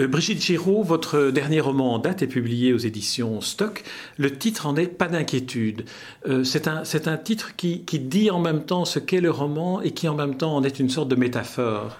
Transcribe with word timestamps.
Euh, 0.00 0.06
Brigitte 0.08 0.42
Giraud, 0.42 0.82
votre 0.82 1.30
dernier 1.30 1.60
roman 1.60 1.94
en 1.94 1.98
date 1.98 2.22
est 2.22 2.26
publié 2.26 2.72
aux 2.72 2.78
éditions 2.78 3.40
Stock. 3.40 3.84
Le 4.16 4.36
titre 4.36 4.66
en 4.66 4.76
est 4.76 4.86
Pas 4.86 5.08
d'inquiétude. 5.08 5.84
Euh, 6.26 6.44
c'est 6.44 6.68
un, 6.68 7.16
titre 7.16 7.54
qui, 7.56 7.84
qui, 7.84 7.98
dit 7.98 8.30
en 8.30 8.40
même 8.40 8.64
temps 8.64 8.84
ce 8.84 8.98
qu'est 8.98 9.20
le 9.20 9.30
roman 9.30 9.82
et 9.82 9.90
qui 9.92 10.08
en 10.08 10.14
même 10.14 10.36
temps 10.36 10.56
en 10.56 10.64
est 10.64 10.80
une 10.80 10.88
sorte 10.88 11.08
de 11.08 11.16
métaphore. 11.16 11.96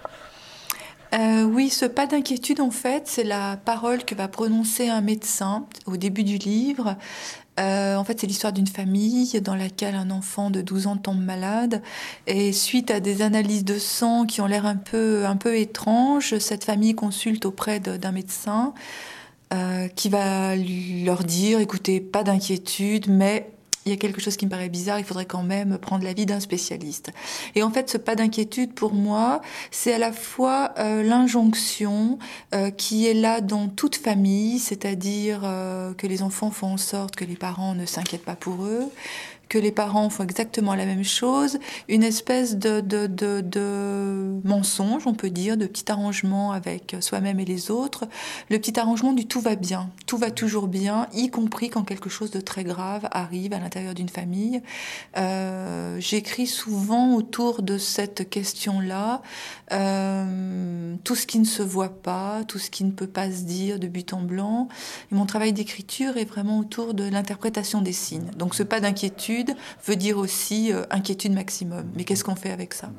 Euh, 1.12 1.42
oui, 1.42 1.70
ce 1.70 1.86
pas 1.86 2.06
d'inquiétude, 2.06 2.60
en 2.60 2.70
fait, 2.70 3.02
c'est 3.06 3.24
la 3.24 3.56
parole 3.56 4.04
que 4.04 4.14
va 4.14 4.28
prononcer 4.28 4.88
un 4.88 5.00
médecin 5.00 5.66
au 5.86 5.96
début 5.96 6.22
du 6.22 6.38
livre. 6.38 6.96
Euh, 7.58 7.96
en 7.96 8.04
fait, 8.04 8.20
c'est 8.20 8.26
l'histoire 8.26 8.52
d'une 8.52 8.66
famille 8.66 9.40
dans 9.40 9.54
laquelle 9.54 9.94
un 9.94 10.10
enfant 10.10 10.50
de 10.50 10.62
12 10.62 10.86
ans 10.86 10.96
tombe 10.96 11.20
malade. 11.20 11.82
Et 12.26 12.52
suite 12.52 12.90
à 12.90 13.00
des 13.00 13.22
analyses 13.22 13.64
de 13.64 13.78
sang 13.78 14.24
qui 14.24 14.40
ont 14.40 14.46
l'air 14.46 14.66
un 14.66 14.76
peu, 14.76 15.26
un 15.26 15.36
peu 15.36 15.56
étranges, 15.58 16.38
cette 16.38 16.64
famille 16.64 16.94
consulte 16.94 17.44
auprès 17.44 17.80
d'un 17.80 18.12
médecin 18.12 18.72
euh, 19.52 19.88
qui 19.88 20.08
va 20.08 20.54
leur 20.56 21.24
dire, 21.24 21.60
écoutez, 21.60 22.00
pas 22.00 22.22
d'inquiétude, 22.22 23.08
mais 23.08 23.50
il 23.86 23.90
y 23.90 23.94
a 23.94 23.96
quelque 23.96 24.20
chose 24.20 24.36
qui 24.36 24.44
me 24.44 24.50
paraît 24.50 24.68
bizarre, 24.68 24.98
il 24.98 25.04
faudrait 25.04 25.26
quand 25.26 25.42
même 25.42 25.78
prendre 25.78 26.04
l'avis 26.04 26.26
d'un 26.26 26.40
spécialiste. 26.40 27.10
Et 27.54 27.62
en 27.62 27.70
fait, 27.70 27.88
ce 27.88 27.96
pas 27.96 28.14
d'inquiétude 28.14 28.74
pour 28.74 28.92
moi, 28.92 29.40
c'est 29.70 29.92
à 29.94 29.98
la 29.98 30.12
fois 30.12 30.72
euh, 30.78 31.02
l'injonction 31.02 32.18
euh, 32.54 32.70
qui 32.70 33.06
est 33.06 33.14
là 33.14 33.40
dans 33.40 33.68
toute 33.68 33.96
famille, 33.96 34.58
c'est-à-dire 34.58 35.40
euh, 35.44 35.94
que 35.94 36.06
les 36.06 36.22
enfants 36.22 36.50
font 36.50 36.74
en 36.74 36.76
sorte 36.76 37.16
que 37.16 37.24
les 37.24 37.36
parents 37.36 37.74
ne 37.74 37.86
s'inquiètent 37.86 38.24
pas 38.24 38.36
pour 38.36 38.64
eux, 38.64 38.90
que 39.50 39.58
les 39.58 39.72
parents 39.72 40.08
font 40.10 40.22
exactement 40.22 40.76
la 40.76 40.86
même 40.86 41.04
chose, 41.04 41.58
une 41.88 42.04
espèce 42.04 42.56
de, 42.56 42.80
de, 42.80 43.06
de, 43.08 44.40
mensonge, 44.44 45.06
on 45.06 45.12
peut 45.12 45.28
dire, 45.28 45.56
de 45.56 45.66
petit 45.66 45.90
arrangement 45.90 46.52
avec 46.52 46.96
soi-même 47.00 47.40
et 47.40 47.44
les 47.44 47.70
autres, 47.70 48.06
le 48.48 48.58
petit 48.58 48.78
arrangement 48.78 49.12
du 49.12 49.26
tout 49.26 49.40
va 49.40 49.56
bien, 49.56 49.90
tout 50.06 50.16
va 50.16 50.30
toujours 50.30 50.68
bien, 50.68 51.08
y 51.12 51.30
compris 51.30 51.68
quand 51.68 51.82
quelque 51.82 52.08
chose 52.08 52.30
de 52.30 52.40
très 52.40 52.62
grave 52.62 53.08
arrive 53.10 53.52
à 53.52 53.58
l'intérieur 53.58 53.92
d'une 53.92 54.08
famille. 54.08 54.62
Euh, 55.16 55.98
J'écris 55.98 56.46
souvent 56.46 57.16
autour 57.16 57.62
de 57.62 57.76
cette 57.76 58.30
question-là, 58.30 59.20
euh, 59.72 60.94
tout 61.02 61.16
ce 61.16 61.26
qui 61.26 61.40
ne 61.40 61.44
se 61.44 61.64
voit 61.64 62.00
pas, 62.02 62.44
tout 62.46 62.60
ce 62.60 62.70
qui 62.70 62.84
ne 62.84 62.92
peut 62.92 63.08
pas 63.08 63.28
se 63.32 63.42
dire 63.42 63.80
de 63.80 63.88
but 63.88 64.12
en 64.12 64.20
blanc. 64.20 64.68
Et 65.10 65.16
mon 65.16 65.26
travail 65.26 65.52
d'écriture 65.52 66.16
est 66.18 66.24
vraiment 66.24 66.60
autour 66.60 66.94
de 66.94 67.02
l'interprétation 67.02 67.82
des 67.82 67.92
signes. 67.92 68.30
Donc 68.36 68.54
ce 68.54 68.62
pas 68.62 68.78
d'inquiétude, 68.78 69.39
veut 69.86 69.96
dire 69.96 70.18
aussi 70.18 70.72
euh, 70.72 70.82
inquiétude 70.90 71.32
maximum. 71.32 71.84
Mais 71.96 72.04
qu'est-ce 72.04 72.24
qu'on 72.24 72.36
fait 72.36 72.50
avec 72.50 72.74
ça? 72.74 72.90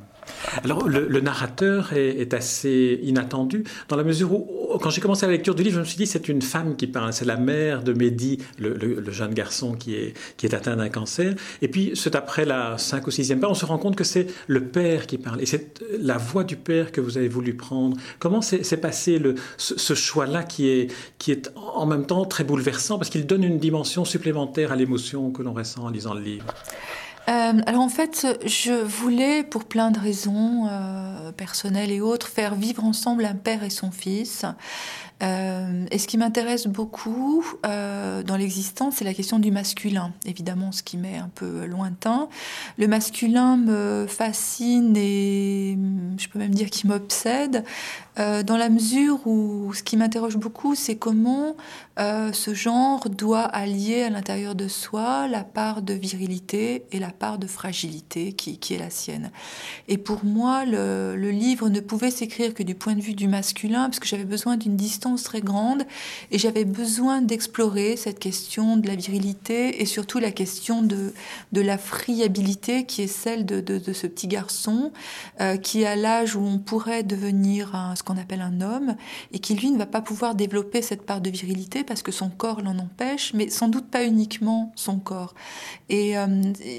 Alors, 0.63 0.87
le, 0.87 1.19
narrateur 1.19 1.93
est, 1.93 2.33
assez 2.33 2.99
inattendu, 3.03 3.63
dans 3.87 3.95
la 3.95 4.03
mesure 4.03 4.33
où, 4.33 4.47
quand 4.79 4.89
j'ai 4.89 5.01
commencé 5.01 5.25
la 5.25 5.31
lecture 5.31 5.55
du 5.55 5.63
livre, 5.63 5.75
je 5.75 5.79
me 5.79 5.85
suis 5.85 5.97
dit, 5.97 6.07
c'est 6.07 6.27
une 6.29 6.41
femme 6.41 6.75
qui 6.75 6.87
parle, 6.87 7.13
c'est 7.13 7.25
la 7.25 7.37
mère 7.37 7.83
de 7.83 7.93
Mehdi, 7.93 8.39
le, 8.59 9.11
jeune 9.11 9.33
garçon 9.33 9.73
qui 9.73 9.95
est, 9.95 10.53
atteint 10.53 10.75
d'un 10.75 10.89
cancer. 10.89 11.35
Et 11.61 11.67
puis, 11.67 11.91
c'est 11.95 12.15
après 12.15 12.45
la 12.45 12.77
5 12.77 13.07
ou 13.07 13.09
6e 13.09 13.39
page, 13.39 13.49
on 13.49 13.55
se 13.55 13.65
rend 13.65 13.77
compte 13.77 13.95
que 13.95 14.03
c'est 14.03 14.27
le 14.47 14.65
père 14.65 15.07
qui 15.07 15.17
parle. 15.17 15.41
Et 15.41 15.45
c'est 15.45 15.81
la 15.99 16.17
voix 16.17 16.43
du 16.43 16.55
père 16.55 16.91
que 16.91 17.01
vous 17.01 17.17
avez 17.17 17.27
voulu 17.29 17.55
prendre. 17.55 17.97
Comment 18.19 18.41
s'est 18.41 18.77
passé 18.77 19.21
ce, 19.57 19.93
choix-là 19.93 20.43
qui 20.43 20.69
est 20.69 21.53
en 21.55 21.85
même 21.85 22.05
temps 22.05 22.25
très 22.25 22.43
bouleversant, 22.43 22.97
parce 22.97 23.09
qu'il 23.09 23.25
donne 23.25 23.43
une 23.43 23.59
dimension 23.59 24.05
supplémentaire 24.05 24.71
à 24.71 24.75
l'émotion 24.75 25.31
que 25.31 25.41
l'on 25.41 25.53
ressent 25.53 25.83
en 25.83 25.89
lisant 25.89 26.13
le 26.13 26.21
livre? 26.21 26.45
Euh, 27.31 27.61
alors 27.65 27.81
en 27.81 27.89
fait, 27.89 28.27
je 28.45 28.73
voulais, 28.73 29.43
pour 29.43 29.63
plein 29.63 29.91
de 29.91 29.99
raisons 29.99 30.67
euh, 30.69 31.31
personnelles 31.31 31.91
et 31.91 32.01
autres, 32.01 32.27
faire 32.27 32.55
vivre 32.55 32.83
ensemble 32.83 33.23
un 33.25 33.35
père 33.35 33.63
et 33.63 33.69
son 33.69 33.89
fils. 33.89 34.45
Euh, 35.23 35.85
et 35.91 35.99
ce 35.99 36.07
qui 36.07 36.17
m'intéresse 36.17 36.65
beaucoup 36.67 37.45
dans 37.63 38.37
l'existence, 38.37 38.95
c'est 38.97 39.05
la 39.05 39.13
question 39.13 39.39
du 39.39 39.51
masculin. 39.51 40.11
Évidemment, 40.25 40.71
ce 40.71 40.83
qui 40.83 40.97
m'est 40.97 41.17
un 41.17 41.29
peu 41.33 41.65
lointain. 41.65 42.27
Le 42.77 42.87
masculin 42.87 43.55
me 43.55 44.07
fascine 44.09 44.97
et 44.97 45.77
je 46.17 46.27
peux 46.27 46.39
même 46.39 46.53
dire 46.53 46.69
qu'il 46.69 46.89
m'obsède 46.89 47.63
euh, 48.21 48.43
dans 48.43 48.57
la 48.57 48.69
mesure 48.69 49.25
où 49.25 49.73
ce 49.73 49.81
qui 49.81 49.97
m'interroge 49.97 50.37
beaucoup, 50.37 50.75
c'est 50.75 50.95
comment 50.95 51.55
euh, 51.99 52.31
ce 52.33 52.53
genre 52.53 53.09
doit 53.09 53.43
allier 53.43 54.03
à 54.03 54.09
l'intérieur 54.09 54.55
de 54.55 54.67
soi 54.67 55.27
la 55.27 55.43
part 55.43 55.81
de 55.81 55.93
virilité 55.93 56.85
et 56.91 56.99
la 56.99 57.09
part 57.09 57.37
de 57.37 57.47
fragilité 57.47 58.33
qui, 58.33 58.73
est 58.73 58.77
la 58.77 58.89
sienne. 58.89 59.31
Et 59.87 59.97
pour 59.97 60.23
moi, 60.23 60.65
le, 60.65 61.15
livre 61.31 61.69
ne 61.69 61.79
pouvait 61.79 62.11
s'écrire 62.11 62.53
que 62.53 62.63
du 62.63 62.75
point 62.75 62.93
de 62.93 63.01
vue 63.01 63.13
du 63.13 63.27
masculin, 63.27 63.85
parce 63.85 63.99
que 63.99 64.07
j'avais 64.07 64.25
besoin 64.25 64.55
d'une 64.55 64.75
distance 64.75 65.23
très 65.23 65.41
grande 65.41 65.83
et 66.29 66.37
j'avais 66.37 66.65
besoin 66.65 67.21
d'explorer 67.21 67.95
cette 67.97 68.19
question 68.19 68.77
de 68.77 68.87
la 68.87 68.95
virilité 68.95 69.81
et 69.81 69.85
surtout 69.85 70.19
la 70.19 70.31
question 70.31 70.81
de, 70.81 71.13
la 71.53 71.77
friabilité 71.77 72.85
qui 72.85 73.01
est 73.01 73.07
celle 73.07 73.45
de, 73.45 73.81
ce 73.93 74.07
petit 74.07 74.27
garçon 74.27 74.91
euh, 75.39 75.57
qui 75.57 75.85
à 75.85 75.95
l'âge 75.95 76.35
où 76.35 76.41
on 76.41 76.59
pourrait 76.59 77.03
devenir 77.03 77.75
un, 77.75 77.95
ce 77.95 78.03
qu'on 78.11 78.21
appelle 78.21 78.41
un 78.41 78.61
homme 78.61 78.95
et 79.31 79.39
qui 79.39 79.55
lui 79.55 79.71
ne 79.71 79.77
va 79.77 79.85
pas 79.85 80.01
pouvoir 80.01 80.35
développer 80.35 80.81
cette 80.81 81.05
part 81.05 81.21
de 81.21 81.29
virilité 81.29 81.83
parce 81.83 82.01
que 82.01 82.11
son 82.11 82.29
corps 82.29 82.61
l'en 82.61 82.77
empêche, 82.77 83.33
mais 83.33 83.49
sans 83.49 83.67
doute 83.67 83.87
pas 83.87 84.05
uniquement 84.05 84.71
son 84.75 84.99
corps. 84.99 85.33
Et, 85.89 86.17
euh, 86.17 86.27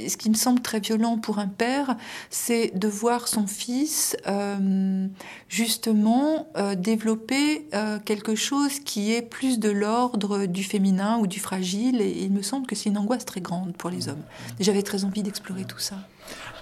ce 0.09 0.16
qui 0.16 0.31
me 0.31 0.34
semble 0.34 0.60
très 0.60 0.81
violent 0.81 1.19
pour 1.19 1.38
un 1.38 1.48
père, 1.48 1.97
c'est 2.31 2.72
de 2.75 2.88
voir 2.88 3.28
son 3.28 3.47
fils 3.47 4.16
euh, 4.26 5.06
justement 5.48 6.48
développer 6.76 7.66
quelque 8.04 8.12
quelque 8.22 8.34
chose 8.34 8.78
qui 8.78 9.12
est 9.12 9.22
plus 9.22 9.59
de 9.59 9.71
l'ordre 9.71 10.44
du 10.44 10.62
féminin 10.62 11.19
ou 11.19 11.26
du 11.26 11.41
fragile, 11.41 12.00
et 12.03 12.25
il 12.25 12.31
me 12.31 12.42
semble 12.42 12.66
que 12.66 12.76
c'est 12.76 12.91
une 12.91 12.98
angoisse 12.98 13.25
très 13.25 13.41
grande 13.41 13.72
pour 13.75 13.91
les 13.91 14.09
hommes. 14.09 14.22
J'avais 14.60 14.82
très 14.82 15.04
envie 15.04 15.22
d'explorer 15.22 15.65
tout 15.65 15.78
ça. 15.78 15.97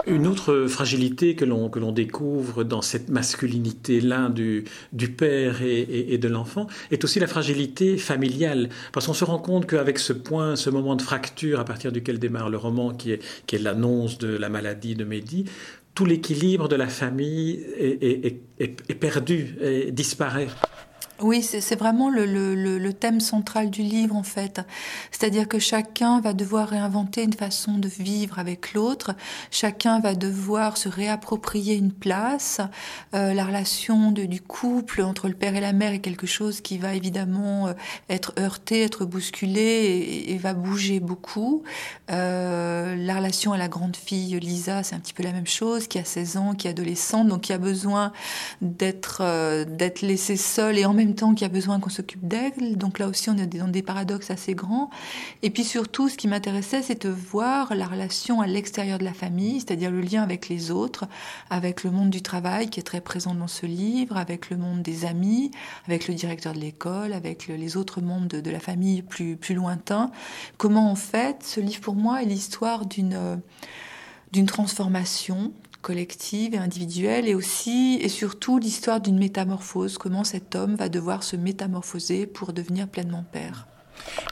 Une 0.07 0.27
autre 0.27 0.67
fragilité 0.67 1.35
que 1.37 1.45
l'on, 1.45 1.69
que 1.69 1.79
l'on 1.79 1.93
découvre 1.93 2.65
dans 2.65 2.81
cette 2.81 3.11
masculinité-là 3.11 4.31
du, 4.31 4.65
du 4.93 5.11
père 5.11 5.63
et, 5.63 6.15
et, 6.15 6.19
de 6.19 6.29
l'enfant 6.29 6.67
est 6.91 7.05
aussi 7.05 7.21
la 7.21 7.27
fragilité 7.27 7.99
familiale. 7.99 8.71
Parce 8.93 9.07
qu'on 9.07 9.13
se 9.13 9.25
rend 9.25 9.39
compte 9.39 9.67
qu'avec 9.67 9.99
ce 9.99 10.13
point, 10.13 10.57
ce 10.57 10.71
moment 10.71 10.97
de 10.97 11.03
fracture 11.03 11.61
à 11.61 11.65
partir 11.65 11.93
duquel 11.93 12.19
démarre 12.19 12.49
le 12.49 12.57
roman, 12.57 12.95
qui 12.95 13.13
est, 13.13 13.23
qui 13.47 13.57
est 13.57 13.59
l'annonce 13.59 14.19
de 14.19 14.29
la 14.29 14.49
maladie 14.49 14.95
de 14.95 15.05
Mehdi, 15.05 15.45
tout 15.95 16.07
l'équilibre 16.07 16.69
de 16.69 16.77
la 16.77 16.87
famille 16.87 17.67
est, 17.77 18.03
est, 18.59 18.81
est 18.89 18.95
perdu, 18.95 19.57
disparaît. 19.93 20.49
Oui, 21.23 21.43
c'est 21.43 21.79
vraiment 21.79 22.09
le, 22.09 22.91
thème 22.93 23.21
central 23.21 23.71
du 23.71 23.83
livre 23.83 24.17
en 24.17 24.23
fait. 24.23 24.61
C'est-à-dire 25.11 25.49
que 25.49 25.59
chacun 25.59 26.21
va 26.21 26.33
devoir 26.33 26.69
réinventer 26.69 27.23
une 27.23 27.33
façon 27.33 27.79
de 27.79 27.89
vivre 27.89 28.39
avec 28.39 28.73
l'autre. 28.73 29.13
Chacun 29.51 30.01
va 30.01 30.15
devoir 30.15 30.77
se 30.77 30.89
réapproprier 30.89 31.77
une 31.77 31.93
place. 31.93 32.61
Euh, 33.15 33.35
la 33.35 33.45
relation 33.45 34.13
du 34.13 34.41
couple 34.41 35.03
entre 35.03 35.29
le 35.29 35.35
père 35.35 35.55
et 35.57 35.61
la 35.61 35.73
mère 35.73 35.93
est 35.93 36.01
quelque 36.01 36.27
chose 36.27 36.61
qui 36.61 36.79
va 36.79 36.95
évidemment 36.95 37.69
euh, 37.69 37.73
être 38.09 38.33
heurté, 38.39 38.83
être 38.83 39.05
bousculé 39.05 39.61
et, 39.61 40.33
et 40.33 40.39
va 40.39 40.55
bouger 40.55 41.01
beaucoup. 41.01 41.63
Euh, 42.11 42.60
la 42.97 43.17
relation 43.17 43.53
à 43.53 43.59
la 43.59 43.69
grande 43.69 43.97
fille 43.97 44.39
Lisa, 44.39 44.83
c'est 44.83 44.95
un 44.95 45.01
petit 45.01 45.13
peu 45.13 45.23
la 45.23 45.33
même 45.33 45.47
chose, 45.47 45.87
qui 45.87 45.99
a 45.99 46.05
16 46.05 46.37
ans, 46.37 46.55
qui 46.55 46.67
est 46.67 46.71
adolescente, 46.71 47.29
donc 47.29 47.43
qui 47.43 47.53
a 47.53 47.59
besoin 47.59 48.13
d'être 48.61 49.19
euh, 49.21 49.65
d'être 49.65 50.03
laissée 50.03 50.37
seule 50.37 50.79
et 50.79 50.85
en 50.85 50.95
même 50.95 51.15
temps 51.15 51.35
qui 51.35 51.45
a 51.45 51.49
besoin 51.49 51.81
qu'on 51.81 51.91
s'occupe 51.91 52.27
d'elle. 52.27 52.77
Donc 52.77 52.99
là 52.99 53.09
aussi, 53.09 53.31
on 53.31 53.37
est 53.37 53.47
dans 53.47 53.69
des 53.69 53.83
paradoxes 53.83 54.31
assez 54.31 54.55
grands. 54.55 54.91
Et 55.43 55.51
puis 55.51 55.65
surtout, 55.65 56.09
ce 56.09 56.17
qui 56.17 56.29
m'intéressait, 56.29 56.83
c'est 56.83 57.03
de 57.03 57.09
voir 57.09 57.75
la 57.75 57.87
relation 57.87 58.41
à 58.41 58.47
l'extérieur 58.47 58.99
de 58.99 59.05
la 59.05 59.15
famille, 59.15 59.61
c'est-à-dire 59.61 59.91
le 59.91 60.01
lien 60.01 60.23
avec 60.23 60.49
les 60.49 60.71
autres, 60.71 61.07
avec 61.51 61.85
le 61.85 61.91
monde 61.91 62.11
du 62.11 62.23
travail 62.23 62.71
qui 62.71 62.81
est 62.81 62.85
très 62.85 63.01
présent 63.01 63.35
dans 63.35 63.49
ce 63.49 63.67
livre, 63.67 64.17
avec 64.17 64.51
le 64.51 64.57
monde 64.57 64.83
des 64.83 65.05
amis, 65.05 65.51
avec 65.87 66.09
le 66.09 66.15
directeur 66.15 66.53
de 66.53 66.59
l'école, 66.59 67.13
avec 67.13 67.49
les 67.49 67.77
autres 67.77 68.01
membres 68.01 68.29
de, 68.29 68.51
la 68.51 68.61
famille 68.61 69.03
plus, 69.03 69.37
plus 69.37 69.55
lointains. 69.55 70.11
Comment 70.57 70.91
en 70.91 70.97
fait, 70.97 71.45
ce 71.45 71.61
livre 71.61 71.81
pour 71.81 71.95
moi 71.95 72.23
est 72.23 72.27
l'histoire 72.27 72.80
d'une 72.87 73.41
d'une 74.33 74.47
transformation 74.47 75.53
collective 75.83 76.55
et 76.55 76.59
individuelle, 76.59 77.27
et 77.27 77.35
aussi 77.35 77.99
et 78.01 78.09
surtout 78.09 78.59
l'histoire 78.59 79.01
d'une 79.01 79.19
métamorphose, 79.19 79.99
comment 79.99 80.25
cet 80.25 80.55
homme 80.55 80.75
va 80.75 80.89
devoir 80.89 81.23
se 81.23 81.37
métamorphoser 81.37 82.27
pour 82.27 82.53
devenir 82.53 82.87
pleinement 82.87 83.25
père. 83.33 83.67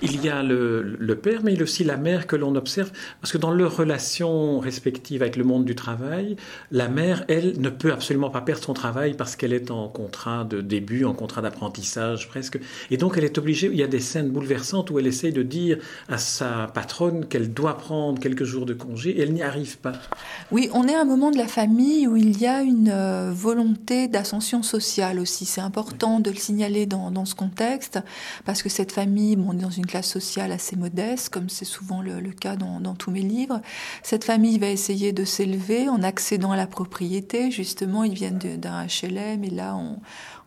Il 0.03 0.25
y 0.25 0.29
a 0.29 0.43
le, 0.43 1.19
père, 1.21 1.41
mais 1.43 1.53
il 1.53 1.59
y 1.59 1.61
a 1.61 1.65
aussi 1.65 1.85
la 1.85 1.97
mère 1.97 2.27
que 2.27 2.37
l'on 2.37 2.55
observe, 2.55 2.91
parce 3.21 3.33
que 3.33 3.39
dans 3.39 3.51
leur 3.51 3.77
relation 3.77 4.61
respective 4.61 5.23
avec 5.23 5.37
le 5.37 5.45
monde 5.45 5.65
du 5.65 5.75
travail, 5.75 6.37
la 6.71 6.89
mère, 6.89 7.25
elle, 7.29 7.61
ne 7.61 7.69
peut 7.69 7.93
absolument 7.93 8.31
pas 8.31 8.41
perdre 8.41 8.63
son 8.63 8.75
travail 8.75 9.15
parce 9.15 9.37
qu'elle 9.37 9.53
est 9.53 9.71
en 9.71 9.89
contrat 9.89 10.45
de 10.45 10.61
début, 10.61 11.05
en 11.05 11.15
contrat 11.15 11.43
d'apprentissage 11.43 12.29
presque. 12.29 12.59
Et 12.91 12.97
donc 12.97 13.17
elle 13.17 13.25
est 13.25 13.39
obligée, 13.39 13.69
il 13.73 13.79
y 13.79 13.83
a 13.83 13.89
des 13.89 14.01
scènes 14.01 14.31
bouleversantes 14.31 14.91
où 14.91 14.99
elle 14.99 15.07
essaye 15.07 15.33
de 15.33 15.43
dire 15.43 15.79
à 16.09 16.19
sa 16.19 16.69
patronne 16.73 17.27
qu'elle 17.27 17.53
doit 17.53 17.77
prendre 17.77 18.21
quelques 18.21 18.45
jours 18.45 18.67
de 18.67 18.75
congé, 18.75 19.11
et 19.11 19.23
elle 19.23 19.33
n'y 19.33 19.43
arrive 19.43 19.79
pas. 19.79 19.93
Oui, 20.51 20.71
on 20.73 20.87
est 20.87 20.95
à 20.95 21.01
un 21.01 21.05
moment 21.05 21.31
de 21.31 21.39
la 21.39 21.49
famille 21.49 22.07
où 22.07 22.17
il 22.17 22.41
y 22.41 22.47
a 22.47 22.63
une 22.63 22.91
euh, 22.91 23.33
volonté 23.33 24.09
d'ascension 24.09 24.63
sociale 24.63 25.19
aussi. 25.19 25.45
C'est 25.45 25.61
important 25.61 26.21
de 26.21 26.31
le 26.31 26.37
signaler 26.37 26.87
dans, 26.87 27.11
dans, 27.11 27.25
ce 27.25 27.35
contexte, 27.35 27.99
parce 28.45 28.63
que 28.63 28.69
cette 28.69 28.93
famille, 28.93 29.37
bon, 29.37 29.53
dans 29.59 29.71
une 29.71 29.87
classe 29.87 30.09
sociale 30.09 30.53
assez 30.53 30.77
modeste, 30.77 31.29
comme 31.29 31.49
c'est 31.49 31.65
souvent 31.65 32.01
le, 32.01 32.21
cas 32.33 32.57
dans, 32.57 32.81
dans, 32.81 32.95
tous 32.95 33.11
mes 33.11 33.23
livres. 33.23 33.61
Cette 34.03 34.25
famille 34.25 34.59
va 34.59 34.69
essayer 34.69 35.13
de 35.13 35.25
s'élever 35.25 35.89
en 35.89 36.03
accédant 36.03 36.53
à 36.53 36.57
la 36.57 36.67
propriété. 36.67 37.51
Justement, 37.51 38.05
ils 38.05 38.15
viennent 38.15 38.39
d'un 38.39 38.87
HLM 38.87 39.45
et 39.45 39.51
là, 39.51 39.77
on, 39.77 39.99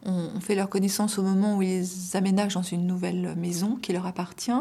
on, 0.06 0.40
fait 0.40 0.56
leur 0.56 0.70
connaissance 0.70 1.20
au 1.20 1.24
moment 1.24 1.58
où 1.58 1.62
ils 1.62 1.86
aménagent 2.14 2.56
dans 2.56 2.62
une 2.62 2.88
nouvelle 2.88 3.36
maison 3.38 3.78
qui 3.82 3.94
leur 3.94 4.06
appartient. 4.08 4.52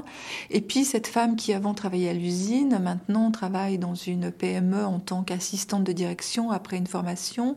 Et 0.50 0.60
puis 0.60 0.84
cette 0.84 1.06
femme 1.06 1.36
qui 1.36 1.52
avant 1.52 1.74
travaillait 1.74 2.10
à 2.10 2.14
l'usine, 2.14 2.78
maintenant 2.82 3.30
travaille 3.30 3.78
dans 3.78 3.94
une 3.94 4.30
PME 4.30 4.84
en 4.84 4.98
tant 4.98 5.22
qu'assistante 5.22 5.84
de 5.84 5.92
direction 5.92 6.50
après 6.50 6.76
une 6.76 6.86
formation. 6.86 7.56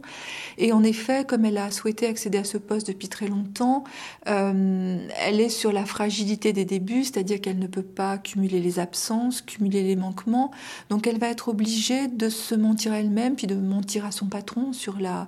Et 0.58 0.72
en 0.72 0.84
effet, 0.84 1.26
comme 1.26 1.46
elle 1.46 1.58
a 1.58 1.72
souhaité 1.72 2.08
accéder 2.08 2.38
à 2.38 2.44
ce 2.44 2.58
poste 2.58 2.88
depuis 2.88 3.10
très 3.10 3.28
longtemps, 3.28 3.84
euh, 4.28 5.06
elle 5.20 5.42
est 5.42 5.50
sur 5.50 5.72
la 5.72 5.86
fragilité 5.86 6.54
des 6.54 6.66
débuts, 6.66 7.04
c'est-à-dire 7.04 7.42
qu'elle 7.42 7.60
ne 7.60 7.68
peut 7.68 7.82
pas 7.84 8.18
cumuler 8.18 8.62
les 8.62 8.80
absences, 8.80 9.42
cumuler 9.42 9.84
les 9.84 9.96
manquements. 9.96 10.52
Donc 10.90 11.08
elle 11.08 11.20
va 11.20 11.28
être 11.28 11.50
obligée 11.50 12.08
de 12.08 12.30
se 12.30 12.56
mentir 12.56 12.94
elle-même, 12.94 13.36
puis 13.36 13.48
de 13.48 13.56
mentir 13.56 14.06
à 14.06 14.12
son 14.12 14.28
patron 14.28 14.72
sur 14.72 14.98
la, 15.00 15.28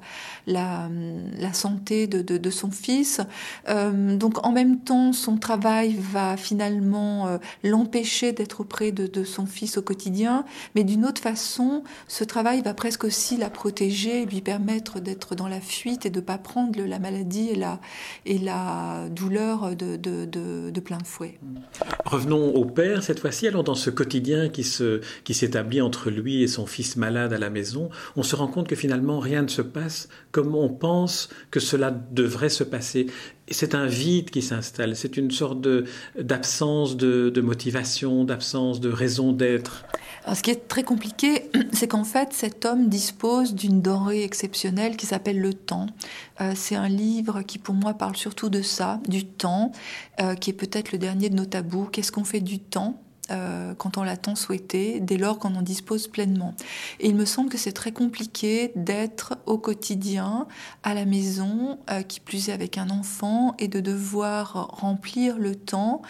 santé 1.53 2.07
de, 2.07 2.21
de 2.21 2.44
de 2.45 2.51
son 2.51 2.69
fils. 2.69 3.21
Euh, 3.67 4.15
donc 4.15 4.45
en 4.45 4.51
même 4.51 4.79
temps, 4.79 5.13
son 5.13 5.37
travail 5.37 5.95
va 5.99 6.37
finalement 6.37 7.27
euh, 7.27 7.37
l'empêcher 7.63 8.33
d'être 8.33 8.61
auprès 8.61 8.91
de, 8.91 9.23
son 9.23 9.47
fils 9.47 9.77
au 9.77 9.81
quotidien, 9.81 10.45
mais 10.75 10.83
d'une 10.83 11.05
autre 11.05 11.21
façon, 11.21 11.83
ce 12.07 12.23
travail 12.23 12.61
va 12.61 12.73
presque 12.73 13.03
aussi 13.03 13.37
la 13.37 13.49
protéger 13.49 14.25
lui 14.25 14.41
permettre 14.41 14.99
d'être 14.99 15.33
dans 15.33 15.47
la 15.47 15.59
fuite 15.59 16.05
et 16.05 16.11
de 16.11 16.19
ne 16.19 16.25
pas 16.25 16.37
prendre 16.37 16.79
la 16.79 16.99
maladie 16.99 17.49
et 18.25 18.37
la, 18.37 19.09
douleur 19.09 19.75
de, 19.75 20.79
plein 20.79 20.99
fouet. 21.03 21.39
Revenons 22.05 22.53
au 22.53 22.65
père 22.65 23.01
cette 23.01 23.19
fois-ci. 23.19 23.47
Alors 23.47 23.63
dans 23.63 23.75
ce 23.75 23.89
quotidien 23.89 24.49
qui 24.49 24.63
se 24.63 25.01
qui 25.23 25.33
s'établit 25.33 25.81
entre 25.81 26.11
lui 26.11 26.43
et 26.43 26.47
son 26.47 26.67
fils 26.67 26.95
malade 26.95 27.33
à 27.33 27.39
la 27.39 27.49
maison, 27.49 27.89
on 28.15 28.21
se 28.21 28.35
rend 28.35 28.47
compte 28.47 28.67
que 28.67 28.75
finalement 28.75 29.19
rien 29.19 29.41
ne 29.41 29.47
se 29.47 29.63
passe 29.63 30.09
comme 30.31 30.53
on 30.53 30.69
pense 30.69 31.29
que 31.49 31.59
cela 31.59 31.89
devrait 31.89 32.34
se 32.49 32.63
passer. 32.63 33.07
C'est 33.49 33.75
un 33.75 33.85
vide 33.85 34.29
qui 34.29 34.41
s'installe, 34.41 34.95
c'est 34.95 35.17
une 35.17 35.31
sorte 35.31 35.59
d'absence 36.17 36.97
de, 36.97 37.29
de, 37.29 37.41
motivation, 37.41 38.23
d'absence 38.23 38.79
de 38.79 38.89
raison 38.89 39.31
d'être. 39.31 39.85
ce 40.33 40.41
qui 40.41 40.51
est 40.51 40.67
très 40.67 40.83
compliqué, 40.83 41.49
c'est 41.71 41.87
qu'en 41.87 42.03
fait, 42.03 42.33
cet 42.33 42.65
homme 42.65 42.89
dispose 42.89 43.53
d'une 43.53 43.81
denrée 43.81 44.23
exceptionnelle 44.23 44.97
qui 44.97 45.05
s'appelle 45.05 45.39
le 45.39 45.53
temps. 45.53 45.87
Euh, 46.41 46.53
c'est 46.55 46.75
un 46.75 46.89
livre 46.89 47.41
qui, 47.43 47.59
pour 47.59 47.75
moi, 47.75 47.93
parle 47.93 48.15
surtout 48.15 48.49
de 48.49 48.61
ça, 48.61 48.99
du 49.07 49.25
temps, 49.25 49.71
euh, 50.19 50.35
qui 50.35 50.49
est 50.49 50.53
peut-être 50.53 50.91
le 50.91 50.97
dernier 50.97 51.29
de 51.29 51.35
nos 51.35 51.45
tabous. 51.45 51.85
Qu'est-ce 51.91 52.11
qu'on 52.11 52.23
fait 52.23 52.41
du 52.41 52.59
temps? 52.59 52.99
Euh, 53.31 53.73
quand 53.75 53.97
on 53.97 54.03
l'a 54.03 54.17
tant 54.17 54.35
souhaité, 54.35 54.99
dès 54.99 55.17
lors 55.17 55.39
qu'on 55.39 55.55
en 55.55 55.61
dispose 55.63 56.07
pleinement. 56.07 56.53
Et 56.99 57.07
il 57.07 57.15
me 57.15 57.25
semble 57.25 57.49
que 57.49 57.57
c'est 57.57 57.71
très 57.71 57.91
compliqué 57.91 58.71
d'être 58.75 59.37
au 59.47 59.57
quotidien, 59.57 60.47
à 60.83 60.93
la 60.93 61.05
maison, 61.05 61.79
euh, 61.89 62.03
qui 62.03 62.19
plus 62.19 62.49
est 62.49 62.53
avec 62.53 62.77
un 62.77 62.89
enfant, 62.89 63.55
et 63.57 63.67
de 63.67 63.79
devoir 63.79 64.67
remplir 64.79 65.39
le 65.39 65.55
temps 65.55 66.03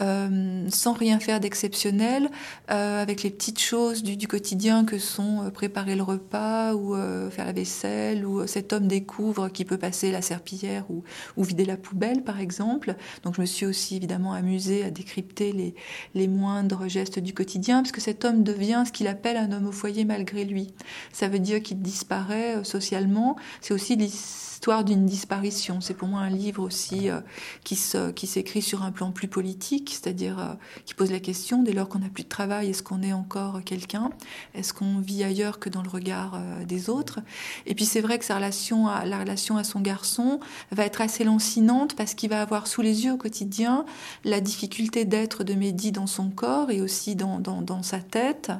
euh, 0.00 0.68
sans 0.70 0.92
rien 0.92 1.18
faire 1.18 1.40
d'exceptionnel, 1.40 2.30
avec 2.68 3.22
les 3.22 3.30
petites 3.30 3.60
choses 3.60 4.02
du, 4.02 4.28
quotidien 4.28 4.84
que 4.84 4.98
sont 4.98 5.50
préparer 5.52 5.96
le 5.96 6.02
repas 6.02 6.74
ou 6.74 6.94
faire 7.30 7.46
la 7.46 7.52
vaisselle, 7.52 8.24
ou 8.24 8.46
cet 8.46 8.72
homme 8.72 8.86
découvre 8.86 9.48
qui 9.48 9.64
peut 9.64 9.78
passer 9.78 10.10
la 10.12 10.22
serpillière 10.22 10.84
ou, 10.88 11.02
vider 11.36 11.64
la 11.64 11.76
poubelle, 11.76 12.22
par 12.22 12.40
exemple. 12.40 12.94
Donc 13.24 13.34
je 13.34 13.40
me 13.40 13.46
suis 13.46 13.66
aussi 13.66 13.96
évidemment 13.96 14.32
amusée 14.32 14.84
à 14.84 14.90
décrypter 14.90 15.52
les, 15.52 15.74
les 16.14 16.28
moins 16.28 16.59
gestes 16.88 17.18
du 17.18 17.32
quotidien, 17.32 17.82
parce 17.82 17.92
que 17.92 18.00
cet 18.00 18.24
homme 18.24 18.42
devient 18.42 18.84
ce 18.86 18.92
qu'il 18.92 19.06
appelle 19.06 19.36
un 19.36 19.52
homme 19.52 19.66
au 19.66 19.72
foyer 19.72 20.04
malgré 20.04 20.44
lui. 20.44 20.72
Ça 21.12 21.28
veut 21.28 21.38
dire 21.38 21.62
qu'il 21.62 21.80
disparaît 21.80 22.56
euh, 22.56 22.64
socialement. 22.64 23.36
C'est 23.60 23.74
aussi 23.74 23.96
l'histoire 23.96 24.84
d'une 24.84 25.06
disparition. 25.06 25.80
C'est 25.80 25.94
pour 25.94 26.08
moi 26.08 26.20
un 26.20 26.30
livre 26.30 26.62
aussi 26.62 27.08
euh, 27.08 27.20
qui 27.64 27.76
s'écrit 27.76 28.62
sur 28.62 28.82
un 28.82 28.92
plan 28.92 29.10
plus 29.10 29.28
politique, 29.28 29.90
c'est-à-dire 29.90 30.38
euh, 30.38 30.54
qui 30.84 30.94
pose 30.94 31.10
la 31.10 31.20
question 31.20 31.62
dès 31.62 31.72
lors 31.72 31.88
qu'on 31.88 32.00
n'a 32.00 32.08
plus 32.08 32.24
de 32.24 32.28
travail, 32.28 32.70
est-ce 32.70 32.82
qu'on 32.82 33.02
est 33.02 33.12
encore 33.12 33.62
quelqu'un? 33.64 34.10
Est-ce 34.54 34.74
qu'on 34.74 34.98
vit 34.98 35.24
ailleurs 35.24 35.58
que 35.58 35.68
dans 35.68 35.82
le 35.82 35.88
regard 35.88 36.38
des 36.66 36.90
autres? 36.90 37.20
Et 37.66 37.74
puis 37.74 37.84
c'est 37.84 38.00
vrai 38.00 38.18
que 38.18 38.24
la 38.28 39.18
relation 39.18 39.56
à 39.56 39.64
son 39.64 39.80
garçon 39.80 40.40
va 40.70 40.84
être 40.84 41.00
assez 41.00 41.24
lancinante 41.24 41.94
parce 41.96 42.14
qu'il 42.14 42.30
va 42.30 42.42
avoir 42.42 42.66
sous 42.66 42.82
les 42.82 43.04
yeux 43.04 43.12
au 43.12 43.16
quotidien 43.16 43.84
la 44.24 44.40
difficulté 44.40 45.04
d'être 45.04 45.44
de 45.44 45.54
Mehdi 45.54 45.92
dans 45.92 46.06
son 46.06 46.30
corps 46.30 46.49
et 46.70 46.80
aussi 46.80 47.16
dans, 47.16 47.82
sa 47.82 47.98
tête, 47.98 48.52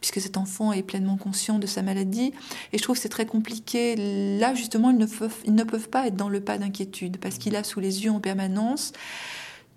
puisque 0.00 0.20
cet 0.20 0.36
enfant 0.36 0.72
est 0.72 0.82
pleinement 0.82 1.16
conscient 1.16 1.58
de 1.58 1.66
sa 1.66 1.82
maladie. 1.82 2.32
Et 2.72 2.78
je 2.78 2.82
trouve 2.82 2.96
que 2.96 3.02
c'est 3.02 3.08
très 3.08 3.26
compliqué. 3.26 3.96
Là, 4.38 4.54
justement, 4.54 4.90
ils 4.90 4.98
ne, 4.98 5.64
peuvent, 5.64 5.88
pas 5.88 6.06
être 6.06 6.16
dans 6.16 6.28
le 6.28 6.40
pas 6.40 6.58
d'inquiétude, 6.58 7.18
parce 7.18 7.38
qu'il 7.38 7.56
a 7.56 7.64
sous 7.64 7.80
les 7.80 8.04
yeux 8.04 8.10
en 8.10 8.20
permanence 8.20 8.92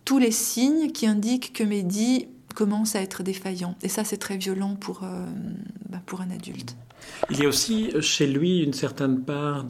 tous 0.06 0.20
les 0.20 0.32
signes 0.32 0.92
qui 0.92 1.08
indiquent 1.08 1.52
que 1.52 1.64
Mehdi 1.64 2.28
commence 2.54 2.96
à 2.96 3.02
être 3.02 3.24
défaillant. 3.24 3.76
Et 3.82 3.90
ça, 3.90 4.04
c'est 4.04 4.18
très 4.18 4.38
violent 4.38 4.76
pour, 4.76 5.04
euh, 5.04 5.26
bah, 5.90 6.00
pour 6.06 6.22
un 6.22 6.30
adulte. 6.30 6.76
Il 7.32 7.40
y 7.40 7.46
a 7.46 7.48
aussi 7.48 7.90
chez 8.02 8.28
lui 8.28 8.60
une 8.60 8.74
certaine 8.74 9.22
part 9.22 9.66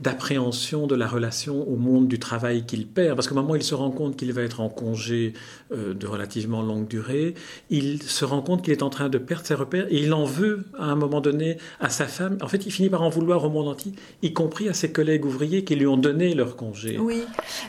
d'appréhension 0.00 0.86
de 0.86 0.94
la 0.94 1.06
relation 1.06 1.68
au 1.68 1.76
monde 1.76 2.08
du 2.08 2.18
travail 2.18 2.66
qu'il 2.66 2.86
perd, 2.86 3.14
parce 3.14 3.28
qu'au 3.28 3.34
moment 3.34 3.52
où 3.52 3.56
il 3.56 3.62
se 3.62 3.74
rend 3.74 3.90
compte 3.90 4.16
qu'il 4.16 4.32
va 4.32 4.42
être 4.42 4.60
en 4.60 4.68
congé 4.68 5.34
euh, 5.72 5.94
de 5.94 6.06
relativement 6.06 6.62
longue 6.62 6.88
durée, 6.88 7.34
il 7.70 8.02
se 8.02 8.24
rend 8.24 8.42
compte 8.42 8.62
qu'il 8.62 8.72
est 8.72 8.82
en 8.82 8.90
train 8.90 9.08
de 9.08 9.18
perdre 9.18 9.46
ses 9.46 9.54
repères 9.54 9.86
et 9.90 9.98
il 9.98 10.12
en 10.12 10.24
veut 10.24 10.64
à 10.78 10.84
un 10.84 10.96
moment 10.96 11.20
donné 11.20 11.58
à 11.80 11.90
sa 11.90 12.06
femme. 12.06 12.38
En 12.42 12.48
fait, 12.48 12.66
il 12.66 12.72
finit 12.72 12.88
par 12.88 13.02
en 13.02 13.08
vouloir 13.08 13.44
au 13.44 13.50
monde 13.50 13.68
entier, 13.68 13.92
y 14.22 14.32
compris 14.32 14.68
à 14.68 14.72
ses 14.72 14.90
collègues 14.90 15.24
ouvriers 15.24 15.64
qui 15.64 15.76
lui 15.76 15.86
ont 15.86 15.96
donné 15.96 16.34
leur 16.34 16.56
congé. 16.56 16.98
Oui, 16.98 17.22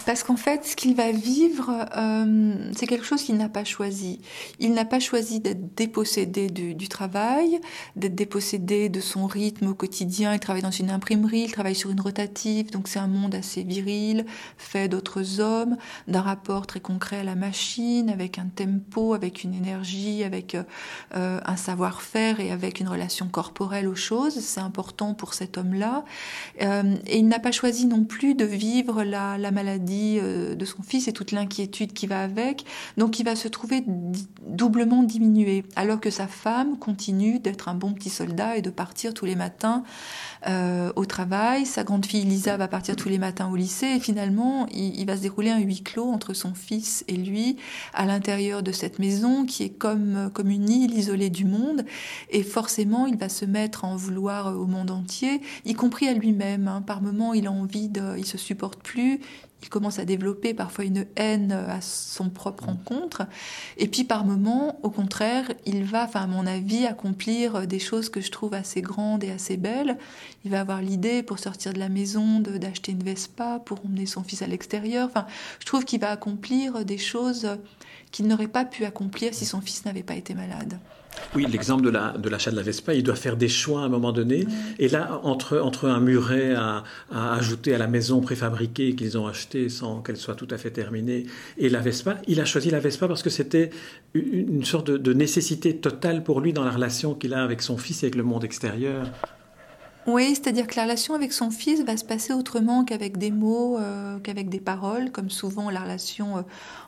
parce 0.06 0.24
qu'en 0.24 0.38
fait, 0.38 0.66
ce 0.66 0.76
qu'il 0.76 0.96
va 0.96 1.12
vivre, 1.12 1.70
euh, 1.96 2.54
c'est 2.76 2.88
quelque 2.88 3.06
chose 3.06 3.22
qu'il 3.22 3.38
n'a 3.38 3.50
pas 3.50 3.64
choisi. 3.64 4.20
Il 4.60 4.74
n'a 4.74 4.86
pas 4.86 5.00
choisi 5.00 5.40
d'être 5.40 5.76
dépossédé 5.76 6.50
du, 6.50 6.74
du 6.74 6.88
travail, 6.88 7.60
d'être 7.96 8.16
dépossédé 8.16 8.90
de 8.90 9.00
son 9.08 9.26
rythme 9.26 9.68
au 9.68 9.74
quotidien. 9.74 10.34
Il 10.34 10.40
travaille 10.40 10.62
dans 10.62 10.72
une 10.72 10.92
imprimerie, 10.92 11.46
il 11.46 11.52
travaille 11.52 11.76
sur 11.76 11.90
une 11.90 12.02
rotative, 12.02 12.72
donc 12.72 12.88
c'est 12.88 13.00
un 13.00 13.08
monde 13.08 13.34
assez 13.34 13.64
viril, 13.64 14.26
fait 14.58 14.88
d'autres 14.88 15.40
hommes, 15.40 15.78
d'un 16.08 16.22
rapport 16.22 16.68
très 16.68 16.80
concret 16.80 17.20
à 17.20 17.24
la 17.24 17.36
machine, 17.36 18.10
avec 18.10 18.38
un 18.38 18.48
tempo, 18.54 19.14
avec 19.14 19.44
une 19.44 19.54
énergie, 19.54 20.24
avec 20.24 20.56
euh, 21.16 21.40
un 21.46 21.56
savoir-faire 21.56 22.40
et 22.40 22.52
avec 22.52 22.80
une 22.80 22.90
relation 22.90 23.28
corporelle 23.28 23.88
aux 23.88 23.96
choses. 23.96 24.40
C'est 24.40 24.62
important 24.62 25.14
pour 25.14 25.34
cet 25.34 25.58
homme-là. 25.58 26.04
Euh, 26.62 26.96
et 27.08 27.20
il 27.20 27.28
n'a 27.28 27.40
pas 27.40 27.52
choisi 27.52 27.86
non 27.86 28.04
plus 28.04 28.36
de 28.36 28.46
vivre 28.46 29.04
la, 29.04 29.38
la 29.38 29.52
maladie 29.52 30.20
euh, 30.22 30.56
de 30.56 30.66
son 30.66 30.84
fils 30.84 31.08
et 31.08 31.14
toute 31.14 31.32
l'inquiétude 31.32 31.94
qui 31.94 32.08
va 32.08 32.22
avec. 32.22 32.66
Donc 32.98 33.20
il 33.20 33.24
va 33.24 33.36
se 33.36 33.48
trouver 33.48 33.84
doublement 34.46 35.04
diminué, 35.04 35.64
alors 35.76 36.00
que 36.00 36.10
sa 36.10 36.28
femme 36.28 36.78
continue 36.78 37.40
d'être 37.40 37.70
un 37.70 37.76
bon 37.76 37.94
petit 37.94 38.10
soldat 38.10 38.58
et 38.58 38.62
de 38.62 38.70
partir 38.70 38.87
tous 39.14 39.26
les 39.26 39.36
matins 39.36 39.84
euh, 40.48 40.92
au 40.96 41.06
travail. 41.06 41.66
Sa 41.66 41.84
grande 41.84 42.06
fille 42.06 42.24
Lisa 42.24 42.58
va 42.58 42.68
partir 42.68 42.96
tous 42.96 43.10
les 43.10 43.18
matins 43.18 43.50
au 43.50 43.56
lycée. 43.56 43.88
Et 43.88 44.00
finalement, 44.00 44.68
il, 44.72 45.06
va 45.06 45.16
se 45.16 45.22
dérouler 45.22 45.50
un 45.50 45.60
huis 45.60 45.84
clos 45.84 46.10
entre 46.10 46.34
son 46.34 46.54
fils 46.54 47.04
et 47.08 47.16
lui 47.16 47.58
à 47.94 48.06
l'intérieur 48.06 48.64
de 48.64 48.72
cette 48.72 49.00
maison 49.00 49.46
qui 49.46 49.64
est 49.64 49.70
comme, 49.70 50.30
comme 50.34 50.50
une 50.50 50.70
île 50.70 50.94
isolée 50.98 51.30
du 51.30 51.46
monde. 51.46 51.86
Et 52.30 52.44
forcément, 52.44 53.08
il 53.08 53.18
va 53.18 53.30
se 53.30 53.46
mettre 53.46 53.86
à 53.86 53.88
en 53.88 53.96
vouloir 53.96 54.58
au 54.58 54.66
monde 54.66 54.92
entier, 54.92 55.42
y 55.66 55.74
compris 55.74 56.08
à 56.08 56.14
lui-même. 56.14 56.68
Hein. 56.68 56.82
Par 56.82 57.02
moments, 57.02 57.34
il 57.34 57.48
a 57.48 57.52
envie 57.52 57.90
de, 57.90 58.18
il 58.18 58.26
se 58.26 58.38
supporte 58.38 58.82
plus, 58.82 59.20
il 59.64 59.70
commence 59.70 59.98
à 60.00 60.06
développer 60.06 60.54
parfois 60.54 60.86
une 60.86 61.06
haine 61.16 61.52
à 61.52 61.82
son 61.82 62.30
propre 62.30 62.70
encontre. 62.70 63.24
Et 63.78 63.88
puis 63.88 64.04
par 64.04 64.24
moments, 64.24 64.80
au 64.84 64.90
contraire, 64.90 65.52
il 65.66 65.84
va, 65.84 66.04
enfin 66.04 66.22
à 66.22 66.28
mon 66.28 66.46
avis, 66.46 66.86
accomplir 66.86 67.66
des 67.66 67.80
choses 67.80 68.10
que 68.10 68.22
je 68.22 68.32
trouve 68.32 68.54
assez 68.54 68.82
grandes 68.82 69.24
et 69.24 69.32
assez 69.32 69.58
belles. 69.58 69.98
Il 70.46 70.52
va 70.52 70.62
avoir 70.62 70.82
l'idée 70.82 71.24
pour 71.24 71.40
sortir 71.40 71.74
de 71.74 71.80
la 71.80 71.90
maison 71.90 72.40
d'acheter 72.40 72.92
une 72.92 73.04
Vespa 73.04 73.60
pour 73.60 73.84
emmener 73.84 74.06
son 74.06 74.24
fils 74.24 74.42
à 74.42 74.48
l'extérieur. 74.48 75.08
Enfin, 75.08 75.26
je 75.60 75.66
trouve 75.66 75.86
qu'il 75.86 76.00
va 76.00 76.12
accomplir 76.12 76.86
des 76.86 76.98
choses 76.98 77.58
qu'il 78.12 78.28
n'aurait 78.28 78.48
pas 78.48 78.64
pu 78.64 78.86
accomplir 78.86 79.34
si 79.34 79.46
son 79.46 79.62
fils 79.62 79.86
n'avait 79.86 80.04
pas 80.04 80.16
été 80.16 80.34
malade. 80.34 80.80
Oui, 81.36 81.46
l'exemple 81.50 81.84
de 81.84 81.90
l'achat 81.90 82.50
la, 82.50 82.52
de, 82.52 82.58
la 82.58 82.64
Vespa, 82.64 82.94
il 82.94 83.04
doit 83.04 83.16
faire 83.16 83.38
des 83.38 83.48
choix 83.48 83.82
à 83.82 83.86
un 83.86 83.90
moment 83.90 84.12
donné. 84.12 84.48
Et 84.80 84.88
là, 84.88 85.20
entre, 85.24 85.60
entre 85.60 85.88
un 85.88 86.00
muret 86.00 86.56
à, 86.56 86.84
ajouter 87.12 87.76
à 87.76 87.78
la 87.78 87.88
maison 87.88 88.22
préfabriquée 88.22 88.96
qu'ils 88.96 89.18
ont 89.18 89.28
acheté 89.28 89.70
sans 89.70 90.02
qu'elle 90.02 90.18
soit 90.18 90.36
tout 90.36 90.48
à 90.52 90.58
fait 90.58 90.72
terminée 90.72 91.26
et 91.58 91.70
la 91.70 91.80
Vespa, 91.80 92.18
il 92.28 92.40
a 92.40 92.46
choisi 92.46 92.70
la 92.70 92.80
Vespa 92.80 93.08
parce 93.08 93.24
que 93.24 93.30
c'était 93.30 93.70
une 94.14 94.66
sorte 94.66 94.88
de, 94.88 94.98
de 94.98 95.14
nécessité 95.14 95.78
totale 95.78 96.24
pour 96.24 96.42
lui 96.42 96.54
dans 96.54 96.64
la 96.64 96.72
relation 96.72 97.14
qu'il 97.14 97.34
a 97.34 97.44
avec 97.44 97.62
son 97.62 97.78
fils 97.78 98.04
et 98.04 98.08
avec 98.08 98.16
le 98.16 98.24
monde 98.24 98.44
extérieur. 98.44 99.08
Oui, 100.08 100.36
c'est-à-dire 100.36 100.68
que 100.68 100.78
la 100.78 100.84
relation 100.84 101.16
avec 101.16 101.34
son 101.34 101.52
fils 101.52 101.84
va 101.84 101.98
se 101.98 102.06
passer 102.06 102.32
autrement 102.32 102.86
qu'avec 102.86 103.18
des 103.18 103.30
mots, 103.30 103.78
euh, 103.78 104.20
qu'avec 104.20 104.48
des 104.48 104.62
paroles, 104.62 105.12
comme 105.12 105.30
souvent 105.30 105.70
la 105.70 105.82
relation 105.82 106.38
euh, 106.38 106.42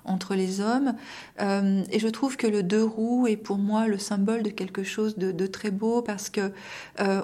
entre 0.06 0.36
les 0.36 0.62
hommes. 0.62 0.96
Euh, 1.42 1.84
et 1.92 2.00
je 2.00 2.08
trouve 2.08 2.38
que 2.38 2.48
le 2.48 2.64
deux 2.64 2.82
roues 2.82 3.28
est 3.28 3.36
pour 3.36 3.58
moi 3.58 3.88
le 3.88 3.98
symbole 3.98 4.42
de 4.42 4.50
quelque 4.50 4.84
chose 4.84 5.18
de, 5.18 5.48
très 5.48 5.70
beau 5.70 6.02
parce 6.02 6.30
que 6.30 6.52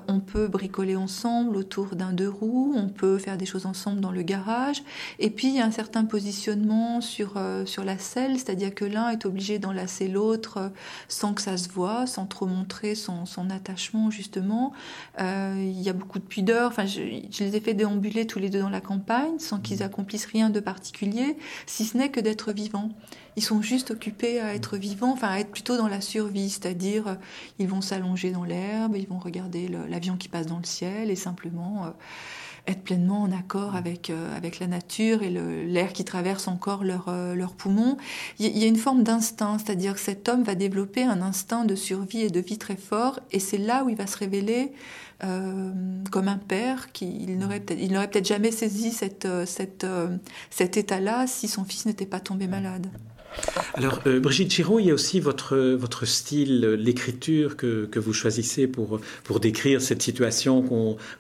on 0.08 0.20
peut 0.20 0.48
bricoler 0.48 0.96
ensemble 0.96 1.56
autour 1.56 1.96
d'un 1.96 2.12
deux 2.12 2.28
roues, 2.28 2.74
on 2.76 2.90
peut 2.90 3.18
faire 3.18 3.38
des 3.38 3.46
choses 3.46 3.66
ensemble 3.66 4.02
dans 4.02 4.12
le 4.12 4.22
garage. 4.24 4.84
Et 5.20 5.30
puis 5.30 5.48
il 5.48 5.56
y 5.56 5.62
a 5.62 5.66
un 5.66 5.72
certain 5.72 6.04
positionnement 6.04 7.00
sur 7.02 7.40
sur 7.66 7.86
la 7.86 7.98
selle, 7.98 8.34
c'est-à-dire 8.34 8.74
que 8.74 8.84
l'un 8.84 9.10
est 9.10 9.26
obligé 9.26 9.60
d'enlacer 9.60 10.08
l'autre 10.08 10.72
sans 11.08 11.34
que 11.34 11.42
ça 11.42 11.56
se 11.56 11.70
voit, 11.70 12.08
sans 12.08 12.26
trop 12.26 12.48
montrer 12.48 12.96
son, 12.96 13.26
son 13.26 13.50
attachement 13.50 14.10
justement 14.10 14.74
y 15.86 15.90
a 15.90 15.94
beaucoup 15.94 16.20
de 16.20 16.24
pudeur. 16.26 16.70
Enfin, 16.70 16.86
je, 16.86 17.02
les 17.02 17.56
ai 17.56 17.60
fait 17.60 17.74
déambuler 17.74 18.28
tous 18.28 18.40
les 18.40 18.50
deux 18.50 18.60
dans 18.60 18.70
la 18.70 18.82
campagne 18.82 19.40
sans 19.40 19.60
qu'ils 19.60 19.80
mmh. 19.80 19.84
accomplissent 19.84 20.26
rien 20.26 20.50
de 20.50 20.60
particulier, 20.60 21.38
si 21.66 21.86
ce 21.86 21.98
n'est 21.98 22.10
que 22.10 22.20
d'être 22.20 22.52
vivants. 22.52 22.90
Ils 23.36 23.44
sont 23.44 23.62
juste 23.62 23.92
occupés 23.92 24.40
à 24.40 24.56
être 24.56 24.78
vivants, 24.78 25.12
enfin 25.12 25.30
à 25.30 25.40
être 25.40 25.52
plutôt 25.52 25.78
dans 25.78 25.88
la 25.88 26.02
survie, 26.02 26.50
c'est-à-dire 26.50 27.08
euh, 27.08 27.16
ils 27.60 27.68
vont 27.68 27.82
s'allonger 27.82 28.32
dans 28.32 28.44
l'herbe, 28.44 28.96
ils 28.96 29.08
vont 29.08 29.20
regarder 29.20 29.68
l'avion 29.68 30.16
qui 30.16 30.30
passe 30.30 30.48
dans 30.48 30.60
le 30.60 30.66
ciel 30.66 31.12
et 31.12 31.16
simplement 31.16 31.86
euh, 31.86 31.90
être 32.68 32.82
pleinement 32.82 33.24
en 33.24 33.32
accord 33.32 33.76
avec, 33.76 34.10
euh, 34.10 34.36
avec 34.36 34.60
la 34.60 34.68
nature 34.68 35.24
et 35.24 35.30
l'air 35.30 35.94
qui 35.94 36.06
traverse 36.06 36.48
encore 36.48 36.84
leurs 36.84 37.12
leur 37.36 37.54
poumons. 37.54 37.98
Il 38.40 38.58
y 38.58 38.64
a 38.64 38.68
une 38.68 38.76
forme 38.76 39.04
d'instinct, 39.04 39.58
c'est-à-dire 39.60 39.94
que 39.94 40.00
cet 40.00 40.30
homme 40.30 40.44
va 40.44 40.56
développer 40.56 41.04
un 41.04 41.22
instinct 41.22 41.66
de 41.66 41.76
survie 41.76 42.22
et 42.22 42.30
de 42.30 42.40
vie 42.40 42.58
très 42.58 42.76
fort, 42.76 43.20
et 43.32 43.40
c'est 43.40 43.58
là 43.58 43.84
où 43.84 43.90
il 43.90 43.96
va 43.96 44.08
se 44.08 44.18
révéler 44.18 44.74
euh, 45.24 45.72
comme 46.12 46.28
un 46.28 46.38
père 46.38 46.92
qui 46.92 47.08
il 47.24 47.38
n'aurait 47.38 47.62
peut-être 47.62 48.12
peut 48.12 48.24
jamais 48.24 48.52
saisi 48.52 48.92
cette, 48.92 49.24
euh, 49.24 49.46
cette, 49.46 49.86
euh, 49.86 50.18
cet 50.50 50.76
état-là 50.76 51.26
si 51.26 51.48
son 51.48 51.64
fils 51.64 51.86
n'était 51.86 52.06
pas 52.06 52.20
tombé 52.20 52.48
malade. 52.48 52.88
Alors, 53.74 54.02
euh, 54.08 54.20
Brigitte 54.20 54.54
Giraud, 54.54 54.80
il 54.80 54.88
y 54.88 54.92
a 54.92 54.94
aussi 54.94 55.20
votre, 55.20 55.58
votre 55.58 56.06
style, 56.06 56.62
l'écriture 56.80 57.58
que, 57.58 57.86
que, 57.86 58.00
vous 58.00 58.14
choisissez 58.14 58.68
pour, 58.68 59.00
pour 59.24 59.40
décrire 59.40 59.82
cette 59.82 60.02
situation 60.02 60.62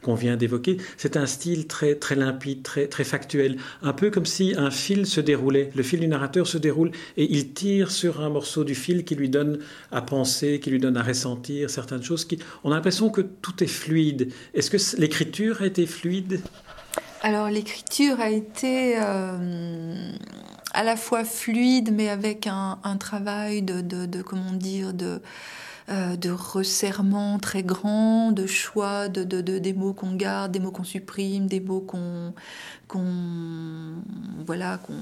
qu'on 0.01 0.15
vient 0.15 0.37
d'évoquer. 0.37 0.77
C'est 0.97 1.17
un 1.17 1.25
style 1.25 1.67
très, 1.67 1.95
très 1.95 2.15
limpide, 2.15 2.63
très, 2.63 2.87
très 2.87 3.03
factuel, 3.03 3.57
un 3.81 3.93
peu 3.93 4.09
comme 4.09 4.25
si 4.25 4.53
un 4.57 4.71
fil 4.71 5.05
se 5.05 5.19
déroulait. 5.19 5.71
Le 5.75 5.83
fil 5.83 5.99
du 5.99 6.07
narrateur 6.07 6.47
se 6.47 6.57
déroule 6.57 6.91
et 7.17 7.27
il 7.29 7.51
tire 7.53 7.91
sur 7.91 8.21
un 8.21 8.29
morceau 8.29 8.63
du 8.63 8.75
fil 8.75 9.03
qui 9.03 9.15
lui 9.15 9.29
donne 9.29 9.59
à 9.91 10.01
penser, 10.01 10.59
qui 10.61 10.69
lui 10.69 10.79
donne 10.79 10.97
à 10.97 11.03
ressentir 11.03 11.69
certaines 11.69 12.03
choses. 12.03 12.25
Qui, 12.25 12.39
on 12.63 12.71
a 12.71 12.75
l'impression 12.75 13.09
que 13.09 13.21
tout 13.21 13.63
est 13.63 13.67
fluide. 13.67 14.31
Est-ce 14.53 14.69
que 14.69 14.99
l'écriture 14.99 15.61
a 15.61 15.65
été 15.65 15.85
fluide? 15.85 16.39
Alors 17.21 17.49
l'écriture 17.49 18.19
a 18.19 18.29
été 18.29 18.97
euh, 18.99 20.11
à 20.75 20.83
la 20.83 20.97
fois 20.97 21.23
fluide, 21.23 21.91
mais 21.93 22.09
avec 22.09 22.47
un, 22.47 22.77
travail 22.99 23.61
de, 23.61 24.21
comment 24.21 24.51
dire, 24.51 24.93
de, 24.93 25.21
euh, 25.89 26.15
de 26.17 26.29
resserrement 26.29 27.39
très 27.39 27.63
grand, 27.63 28.31
de 28.31 28.45
choix 28.45 29.07
de, 29.07 29.23
des 29.41 29.73
mots 29.73 29.93
qu'on 29.93 30.13
garde, 30.15 30.51
des 30.51 30.59
mots 30.59 30.71
qu'on 30.71 30.83
supprime, 30.83 31.47
des 31.47 31.61
mots 31.61 31.79
qu'on 31.79 32.33
qu'on 32.87 33.95
voilà 34.45 34.77
qu'on 34.77 34.93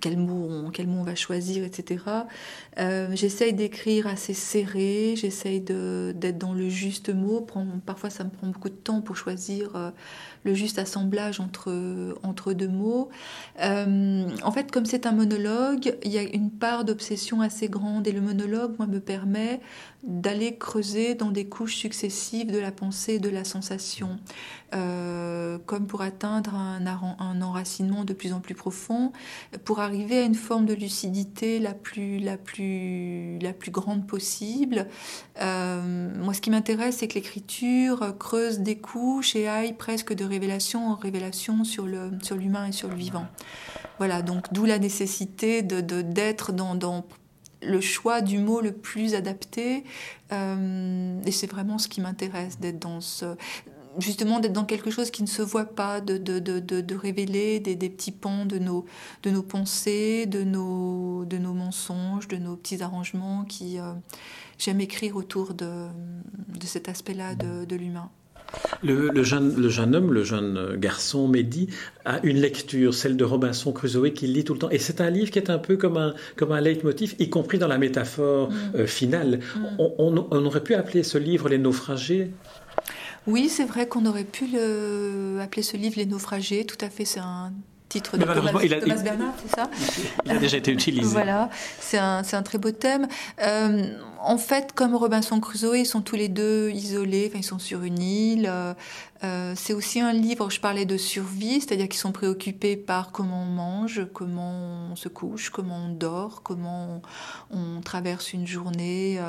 quel 0.00 0.18
mot 0.18 0.48
on, 0.50 0.70
quel 0.70 0.88
mot 0.88 0.98
on 0.98 1.04
va 1.04 1.14
choisir 1.14 1.64
etc 1.64 2.04
euh, 2.78 3.08
j'essaye 3.14 3.52
d'écrire 3.52 4.06
assez 4.06 4.34
serré 4.34 5.14
j'essaye 5.16 5.60
d'être 5.60 6.38
dans 6.38 6.54
le 6.54 6.68
juste 6.68 7.10
mot. 7.10 7.46
Parfois 7.84 8.10
ça 8.10 8.24
me 8.24 8.30
prend 8.30 8.46
beaucoup 8.46 8.68
de 8.68 8.74
temps 8.74 9.00
pour 9.00 9.16
choisir 9.16 9.76
euh, 9.76 9.90
le 10.44 10.54
juste 10.54 10.78
assemblage 10.78 11.40
entre 11.40 12.16
entre 12.22 12.52
deux 12.52 12.68
mots. 12.68 13.10
Euh, 13.60 14.28
en 14.42 14.50
fait 14.50 14.70
comme 14.70 14.86
c'est 14.86 15.06
un 15.06 15.12
monologue 15.12 15.94
il 16.02 16.10
y 16.10 16.18
a 16.18 16.22
une 16.22 16.50
part 16.50 16.84
d'obsession 16.84 17.40
assez 17.40 17.68
grande 17.68 18.06
et 18.06 18.12
le 18.12 18.20
monologue 18.20 18.74
moi 18.78 18.86
me 18.86 19.00
permet 19.00 19.60
d'aller 20.02 20.56
creuser 20.56 21.14
dans 21.14 21.30
des 21.30 21.46
couches 21.46 21.76
successives 21.76 22.50
de 22.50 22.58
la 22.58 22.72
pensée 22.72 23.14
et 23.14 23.18
de 23.18 23.28
la 23.28 23.44
sensation 23.44 24.18
euh, 24.74 25.58
comme 25.66 25.86
pour 25.86 26.02
atteindre 26.02 26.54
un, 26.54 27.42
enracinement 27.42 28.04
de 28.04 28.12
plus 28.12 28.32
en 28.32 28.40
plus 28.40 28.54
profond, 28.54 29.12
pour 29.64 29.80
arriver 29.80 30.18
à 30.18 30.22
une 30.22 30.34
forme 30.34 30.66
de 30.66 30.74
lucidité 30.74 31.58
la 31.58 31.74
plus, 31.74 32.18
la 32.18 32.36
plus, 32.36 33.38
la 33.40 33.52
plus 33.52 33.70
grande 33.70 34.06
possible. 34.06 34.86
Euh, 35.40 36.10
moi, 36.18 36.34
ce 36.34 36.40
qui 36.40 36.50
m'intéresse, 36.50 36.98
c'est 36.98 37.08
que 37.08 37.14
l'écriture 37.14 38.16
creuse 38.18 38.60
des 38.60 38.76
couches 38.76 39.36
et 39.36 39.48
aille 39.48 39.74
presque 39.74 40.14
de 40.14 40.24
révélation 40.24 40.88
en 40.88 40.94
révélation 40.94 41.64
sur 41.64 41.86
l'humain 41.86 42.66
et 42.66 42.72
sur 42.72 42.88
le 42.88 42.94
vivant. 42.94 43.26
Voilà, 43.98 44.22
donc 44.22 44.52
d'où 44.52 44.64
la 44.64 44.78
nécessité 44.78 45.62
d'être 45.62 46.52
dans 46.52 47.04
le 47.62 47.80
choix 47.80 48.20
du 48.20 48.38
mot 48.38 48.60
le 48.60 48.72
plus 48.72 49.14
adapté. 49.14 49.84
Euh, 50.32 51.20
et 51.24 51.30
c'est 51.30 51.46
vraiment 51.46 51.78
ce 51.78 51.88
qui 51.88 52.00
m'intéresse, 52.00 52.58
d'être 52.58 52.78
dans 52.78 53.00
ce 53.00 53.36
justement 53.98 54.40
d'être 54.40 54.52
dans 54.52 54.64
quelque 54.64 54.90
chose 54.90 55.10
qui 55.10 55.22
ne 55.22 55.28
se 55.28 55.42
voit 55.42 55.64
pas, 55.64 56.00
de, 56.00 56.18
de, 56.18 56.38
de, 56.38 56.58
de 56.58 56.94
révéler 56.94 57.60
des, 57.60 57.74
des, 57.74 57.90
petits 57.90 58.12
pans 58.12 58.46
de 58.46 58.58
nos, 58.58 58.84
de 59.22 59.30
nos 59.30 59.42
pensées, 59.42 60.26
de 60.26 60.42
nos, 60.42 61.24
de 61.24 61.38
nos 61.38 61.52
mensonges, 61.52 62.28
de 62.28 62.36
nos 62.36 62.56
petits 62.56 62.82
arrangements 62.82 63.44
qui 63.44 63.78
euh, 63.78 63.92
j'aime 64.58 64.80
écrire 64.80 65.16
autour 65.16 65.54
de, 65.54 65.86
de 66.48 66.66
cet 66.66 66.88
aspect-là 66.88 67.34
de, 67.34 67.76
l'humain. 67.76 68.10
Le, 68.82 69.08
le, 69.08 69.22
jeune, 69.22 69.56
le 69.56 69.68
jeune 69.70 69.94
homme, 69.94 70.12
le 70.12 70.24
jeune 70.24 70.76
garçon, 70.76 71.26
Mehdi, 71.26 71.68
a 72.04 72.20
une 72.22 72.36
lecture, 72.36 72.92
celle 72.92 73.16
de 73.16 73.24
Robinson 73.24 73.72
Crusoe, 73.72 74.10
qu'il 74.10 74.34
lit 74.34 74.44
tout 74.44 74.52
le 74.52 74.58
temps. 74.58 74.70
Et 74.70 74.78
c'est 74.78 75.00
un 75.00 75.08
livre 75.08 75.30
qui 75.30 75.38
est 75.38 75.48
un 75.48 75.58
peu 75.58 75.76
comme 75.76 75.96
un, 75.96 76.14
comme 76.36 76.52
un 76.52 76.60
leitmotiv, 76.60 77.14
y 77.18 77.30
compris 77.30 77.58
dans 77.58 77.68
la 77.68 77.78
métaphore 77.78 78.50
mm. 78.50 78.54
euh, 78.74 78.86
finale. 78.86 79.40
Mm. 79.56 79.64
On, 79.78 79.94
on, 79.98 80.28
on, 80.30 80.44
aurait 80.44 80.62
pu 80.62 80.74
appeler 80.74 81.02
ce 81.02 81.16
livre 81.16 81.48
Les 81.48 81.58
naufragés 81.58 82.30
oui, 83.26 83.48
c'est 83.48 83.64
vrai 83.64 83.86
qu'on 83.86 84.06
aurait 84.06 84.24
pu 84.24 84.46
le... 84.46 85.38
appeler 85.40 85.62
ce 85.62 85.76
livre 85.76 85.96
Les 85.96 86.06
naufragés. 86.06 86.66
Tout 86.66 86.78
à 86.80 86.90
fait, 86.90 87.04
c'est 87.04 87.20
un 87.20 87.52
titre 87.92 88.16
de 88.16 88.24
Thomas, 88.24 88.52
Bernard, 89.02 89.34
c'est 89.42 89.54
ça 89.54 89.68
Il 90.24 90.32
a 90.32 90.38
déjà 90.38 90.56
été 90.56 90.72
utilisé. 90.72 91.12
voilà, 91.12 91.50
c'est 91.78 91.98
un, 91.98 92.22
un, 92.32 92.42
très 92.42 92.56
beau 92.56 92.70
thème. 92.70 93.06
Euh, 93.42 93.98
en 94.18 94.38
fait, 94.38 94.72
comme 94.72 94.94
Robinson 94.94 95.38
Crusoe, 95.40 95.76
ils 95.76 95.86
sont 95.86 96.00
tous 96.00 96.16
les 96.16 96.28
deux 96.28 96.70
isolés, 96.70 97.26
enfin, 97.28 97.40
ils 97.40 97.44
sont 97.44 97.58
sur 97.58 97.82
une 97.82 98.00
île. 98.00 98.46
Euh, 98.48 98.72
euh 99.24 99.52
c'est 99.56 99.74
aussi 99.74 100.00
un 100.00 100.14
livre, 100.14 100.50
je 100.50 100.58
parlais 100.58 100.86
de 100.86 100.96
survie, 100.96 101.60
c'est-à-dire 101.60 101.86
qu'ils 101.86 102.00
sont 102.00 102.12
préoccupés 102.12 102.76
par 102.76 103.12
comment 103.12 103.42
on 103.42 103.46
mange, 103.46 104.06
comment 104.14 104.88
on 104.90 104.96
se 104.96 105.10
couche, 105.10 105.50
comment 105.50 105.76
on 105.76 105.92
dort, 105.92 106.42
comment 106.42 107.02
on, 107.50 107.82
traverse 107.82 108.32
une 108.32 108.46
journée 108.46 109.20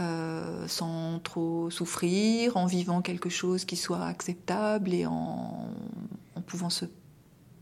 euh, 0.00 0.66
sans 0.66 1.20
trop 1.20 1.70
souffrir, 1.70 2.56
en 2.56 2.66
vivant 2.66 3.00
quelque 3.00 3.28
chose 3.28 3.64
qui 3.64 3.76
soit 3.76 4.04
acceptable 4.04 4.92
et 4.92 5.06
en, 5.06 5.68
en 6.34 6.40
pouvant 6.40 6.70
se 6.70 6.86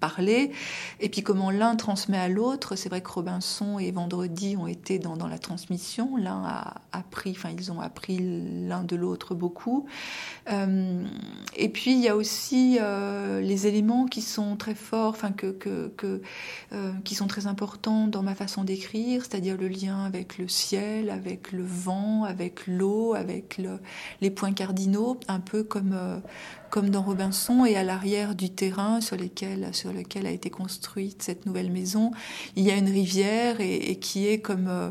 parler, 0.01 0.51
et 0.99 1.09
puis 1.09 1.23
comment 1.23 1.51
l'un 1.51 1.77
transmet 1.77 2.19
à 2.19 2.29
l'autre. 2.29 2.75
C'est 2.75 2.89
vrai 2.89 3.03
que 3.03 3.11
Robinson 3.11 3.79
et 3.79 3.91
Vendredi 3.93 4.57
ont 4.57 4.67
été 4.67 4.99
dans, 4.99 5.17
la 5.29 5.39
transmission. 5.39 6.17
L'un 6.17 6.43
a 6.45 6.75
appris, 6.93 7.33
enfin 7.33 7.51
ils 7.57 7.71
ont 7.71 7.81
appris 7.81 8.19
l'un 8.67 8.83
de 8.83 8.97
l'autre 8.97 9.35
beaucoup. 9.35 9.87
Euh, 10.51 11.05
et 11.57 11.69
puis 11.69 11.93
il 11.93 12.01
y 12.01 12.09
a 12.09 12.17
aussi 12.17 12.79
euh, 12.81 13.41
les 13.41 13.67
éléments 13.67 14.07
qui 14.07 14.23
sont 14.23 14.57
très 14.57 14.75
forts, 14.75 15.11
enfin 15.11 15.33
que, 15.33 15.51
que, 15.53 16.23
euh, 16.73 16.93
qui 17.05 17.15
sont 17.15 17.27
très 17.27 17.47
importants 17.47 18.07
dans 18.07 18.23
ma 18.23 18.35
façon 18.35 18.65
d'écrire, 18.65 19.23
c'est-à-dire 19.25 19.57
le 19.59 19.69
lien 19.69 20.05
avec 20.05 20.39
le 20.39 20.49
ciel, 20.49 21.11
avec 21.11 21.53
le 21.53 21.63
vent, 21.63 22.25
avec 22.25 22.67
l'eau, 22.67 23.15
avec 23.15 23.59
le, 23.59 23.79
les 24.21 24.31
points 24.31 24.53
cardinaux, 24.53 25.21
un 25.29 25.41
peu 25.41 25.63
comme 25.63 26.23
comme 26.71 26.91
dans 26.91 27.03
Robinson, 27.03 27.65
et 27.65 27.77
à 27.77 27.83
l'arrière 27.83 28.35
du 28.35 28.51
terrain 28.51 29.01
sur 29.01 29.17
lequel, 29.17 29.69
sur 29.73 29.93
lequel 29.93 30.27
a 30.27 30.31
été 30.31 30.51
construite 30.51 31.23
cette 31.23 31.47
nouvelle 31.47 31.71
maison, 31.71 32.13
il 32.57 32.65
y 32.65 32.71
a 32.71 32.77
une 32.77 32.89
rivière 32.89 33.61
et, 33.61 33.97
qui 34.01 34.29
est 34.29 34.39
comme, 34.39 34.69
euh, 34.69 34.91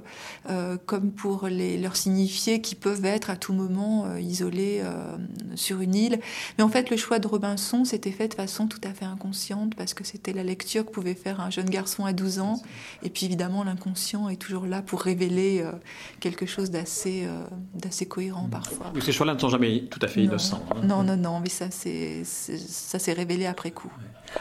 euh, 0.50 0.77
comme 0.86 1.12
pour 1.12 1.48
les, 1.48 1.77
leur 1.77 1.95
signifier 1.95 2.62
qu'ils 2.62 2.77
peuvent 2.77 3.05
être 3.05 3.29
à 3.29 3.38
tout 3.38 3.53
moment 3.53 4.05
euh, 4.05 4.19
isolés 4.19 4.81
sur 5.55 5.81
une 5.81 5.95
île. 5.95 6.19
Mais 6.57 6.63
en 6.63 6.69
fait, 6.69 6.89
le 6.89 6.98
choix 6.98 7.19
de 7.19 7.27
Robinson 7.27 7.86
s'était 7.86 8.12
fait 8.12 8.27
de 8.27 8.33
façon 8.33 8.67
tout 8.67 8.81
à 8.83 8.93
fait 8.93 9.05
inconsciente 9.05 9.75
parce 9.75 9.93
que 9.93 10.03
c'était 10.03 10.33
la 10.33 10.43
lecture 10.43 10.86
que 10.86 10.91
pouvait 10.91 11.15
faire 11.15 11.39
un 11.39 11.50
jeune 11.50 11.69
garçon 11.69 12.05
à 12.05 12.13
12 12.13 12.39
ans. 12.39 12.62
Et 13.03 13.09
puis 13.09 13.25
évidemment, 13.25 13.63
l'inconscient 13.63 14.29
est 14.29 14.36
toujours 14.36 14.65
là 14.65 14.81
pour 14.81 15.01
révéler 15.01 15.63
quelque 16.19 16.45
chose 16.45 16.71
d'assez 16.71 17.27
d'assez 17.74 18.05
cohérent 18.05 18.48
mm. 18.48 18.51
parfois. 18.51 18.93
Ces 19.01 19.12
choix-là 19.12 19.33
ne 19.36 19.39
sont 19.39 19.50
jamais 19.50 19.86
tout 19.89 20.00
à 20.01 20.07
fait 20.07 20.24
innocents. 20.24 20.63
Hein. 20.71 20.81
Non, 20.83 21.03
non, 21.03 21.17
non, 21.17 21.39
mais 21.39 21.50
ça 21.50 21.68
s'est 21.71 23.13
révélé 23.13 23.45
après 23.45 23.71
coup. 23.71 23.91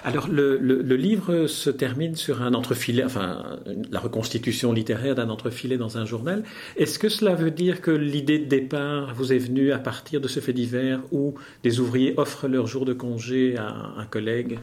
Alors 0.05 0.29
le, 0.29 0.59
le, 0.59 0.97
livre 0.97 1.47
se 1.47 1.71
termine 1.71 2.15
sur 2.15 2.43
un 2.43 2.53
entrefilet, 2.55 3.05
enfin 3.05 3.59
la 3.91 4.01
reconstitution 4.01 4.73
littéraire 4.73 5.15
d'un 5.15 5.31
entrefilet 5.31 5.79
dans 5.79 5.97
un 5.97 6.05
journal. 6.05 6.45
Est-ce 6.77 6.99
que 6.99 7.09
cela 7.09 7.35
veut 7.35 7.51
dire 7.51 7.81
que 7.81 7.91
l'idée 7.91 8.39
de 8.39 8.45
départ 8.45 9.15
vous 9.15 9.33
est 9.33 9.39
venue 9.39 9.73
à 9.73 9.79
partir 9.79 10.21
de 10.21 10.29
ce 10.29 10.41
fait 10.41 10.53
divers 10.53 11.01
où 11.11 11.35
des 11.63 11.81
ouvriers 11.81 12.15
offrent 12.17 12.49
leur 12.49 12.67
jour 12.67 12.85
de 12.85 12.93
congé 12.93 13.57
à 13.57 13.93
un 13.97 14.07
collègue? 14.07 14.59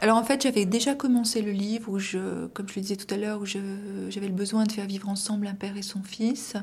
Alors 0.00 0.16
en 0.16 0.24
fait, 0.24 0.42
j'avais 0.42 0.66
déjà 0.66 0.94
commencé 0.94 1.40
le 1.40 1.50
livre 1.50 1.90
où 1.90 1.98
je, 1.98 2.46
comme 2.48 2.68
je 2.68 2.74
le 2.76 2.82
disais 2.82 2.96
tout 2.96 3.12
à 3.12 3.16
l'heure, 3.16 3.40
où 3.40 3.46
j'avais 3.46 4.26
le 4.26 4.32
besoin 4.32 4.64
de 4.64 4.72
faire 4.72 4.86
vivre 4.86 5.08
ensemble 5.08 5.46
un 5.46 5.54
père 5.54 5.76
et 5.76 5.82
son 5.82 6.02
fils. 6.02 6.54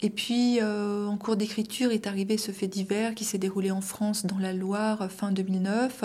Et 0.00 0.10
puis 0.10 0.58
euh, 0.60 1.06
en 1.06 1.16
cours 1.16 1.36
d'écriture 1.36 1.92
est 1.92 2.06
arrivé 2.06 2.38
ce 2.38 2.52
fait 2.52 2.66
divers 2.66 3.14
qui 3.14 3.24
s'est 3.24 3.38
déroulé 3.38 3.70
en 3.70 3.80
France 3.80 4.26
dans 4.26 4.38
la 4.38 4.52
Loire 4.52 4.67
fin 5.08 5.32
2009. 5.32 6.04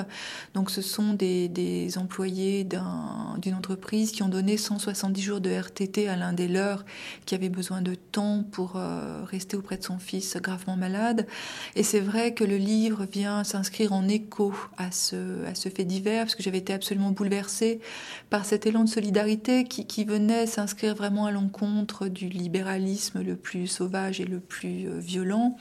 Donc 0.53 0.69
ce 0.69 0.81
sont 0.81 1.13
des, 1.13 1.97
employés 1.97 2.63
d'une 2.63 3.53
entreprise 3.53 4.11
qui 4.11 4.23
ont 4.23 4.29
donné 4.29 4.57
170 4.57 5.21
jours 5.21 5.41
de 5.41 5.49
RTT 5.49 6.07
à 6.07 6.15
l'un 6.15 6.33
des 6.33 6.47
leurs 6.47 6.85
qui 7.25 7.35
avait 7.35 7.49
besoin 7.49 7.81
de 7.81 7.95
temps 7.95 8.43
pour 8.51 8.73
euh, 8.75 9.23
rester 9.25 9.57
auprès 9.57 9.77
de 9.77 9.83
son 9.83 9.99
fils 9.99 10.37
gravement 10.37 10.75
malade. 10.75 11.27
Et 11.75 11.83
c'est 11.83 11.99
vrai 11.99 12.33
que 12.33 12.43
le 12.43 12.57
livre 12.57 13.05
vient 13.11 13.43
s'inscrire 13.43 13.93
en 13.93 14.07
écho 14.07 14.53
à 14.77 14.91
ce, 14.91 15.15
fait 15.75 15.85
divers 15.85 16.23
parce 16.23 16.35
que 16.35 16.43
j'avais 16.43 16.59
été 16.59 16.73
absolument 16.73 17.11
bouleversée 17.11 17.79
par 18.29 18.45
cet 18.45 18.65
élan 18.65 18.83
de 18.83 18.89
solidarité 18.89 19.63
qui, 19.63 20.03
venait 20.03 20.47
s'inscrire 20.47 20.95
vraiment 20.95 21.27
à 21.27 21.31
l'encontre 21.31 22.07
du 22.09 22.27
libéralisme 22.27 23.21
le 23.21 23.37
plus 23.37 23.67
sauvage 23.67 24.19
et 24.19 24.25
le 24.25 24.39
plus 24.39 24.87
euh, 24.87 24.99
violent. 24.99 25.57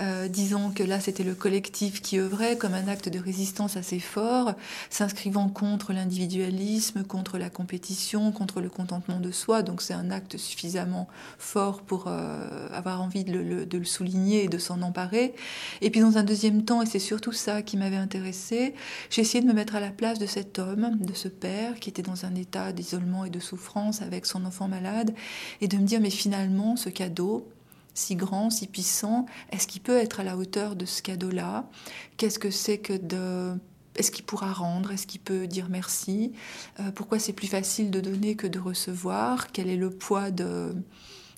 Euh, 0.00 0.26
disons 0.28 0.70
que 0.70 0.82
là 0.82 1.00
c'était 1.00 1.22
le 1.22 1.34
collectif 1.34 2.00
qui 2.00 2.18
œuvrait 2.18 2.33
comme 2.58 2.74
un 2.74 2.88
acte 2.88 3.08
de 3.08 3.18
résistance 3.18 3.76
assez 3.76 3.98
fort, 3.98 4.54
s'inscrivant 4.90 5.48
contre 5.48 5.92
l'individualisme, 5.92 7.04
contre 7.04 7.38
la 7.38 7.48
compétition, 7.48 8.32
contre 8.32 8.60
le 8.60 8.68
contentement 8.68 9.20
de 9.20 9.30
soi. 9.30 9.62
Donc 9.62 9.82
c'est 9.82 9.94
un 9.94 10.10
acte 10.10 10.36
suffisamment 10.36 11.08
fort 11.38 11.82
pour 11.82 12.06
euh, 12.08 12.68
avoir 12.72 13.00
envie 13.00 13.24
de 13.24 13.32
le, 13.32 13.66
de 13.66 13.78
le, 13.78 13.84
souligner 13.84 14.44
et 14.44 14.48
de 14.48 14.58
s'en 14.58 14.82
emparer. 14.82 15.34
Et 15.80 15.90
puis 15.90 16.00
dans 16.00 16.18
un 16.18 16.24
deuxième 16.24 16.64
temps, 16.64 16.82
et 16.82 16.86
c'est 16.86 16.98
surtout 16.98 17.32
ça 17.32 17.62
qui 17.62 17.76
m'avait 17.76 17.96
intéressé, 17.96 18.74
j'ai 19.10 19.22
essayé 19.22 19.42
de 19.42 19.48
me 19.48 19.54
mettre 19.54 19.76
à 19.76 19.80
la 19.80 19.90
place 19.90 20.18
de 20.18 20.26
cet 20.26 20.58
homme, 20.58 20.96
de 21.00 21.14
ce 21.14 21.28
père 21.28 21.78
qui 21.78 21.90
était 21.90 22.02
dans 22.02 22.24
un 22.24 22.34
état 22.34 22.72
d'isolement 22.72 23.24
et 23.24 23.30
de 23.30 23.40
souffrance 23.40 24.02
avec 24.02 24.26
son 24.26 24.44
enfant 24.44 24.68
malade, 24.68 25.14
et 25.60 25.68
de 25.68 25.76
me 25.76 25.86
dire 25.86 26.00
mais 26.00 26.10
finalement 26.10 26.76
ce 26.76 26.88
cadeau, 26.88 27.46
si 27.94 28.16
grand, 28.16 28.50
si 28.50 28.66
puissant, 28.66 29.26
est-ce 29.50 29.66
qu'il 29.66 29.80
peut 29.80 29.96
être 29.96 30.20
à 30.20 30.24
la 30.24 30.36
hauteur 30.36 30.76
de 30.76 30.84
ce 30.84 31.00
cadeau-là? 31.02 31.68
Qu'est-ce 32.16 32.38
que 32.38 32.50
c'est 32.50 32.78
que 32.78 32.92
de... 32.92 33.56
Est-ce 33.96 34.10
qu'il 34.10 34.24
pourra 34.24 34.52
rendre? 34.52 34.90
Est-ce 34.90 35.06
qu'il 35.06 35.20
peut 35.20 35.46
dire 35.46 35.68
merci? 35.70 36.32
Euh, 36.80 36.90
Pourquoi 36.90 37.20
c'est 37.20 37.32
plus 37.32 37.46
facile 37.46 37.92
de 37.92 38.00
donner 38.00 38.34
que 38.34 38.48
de 38.48 38.58
recevoir? 38.58 39.52
Quel 39.52 39.68
est 39.68 39.76
le 39.76 39.90
poids 39.90 40.32
de 40.32 40.74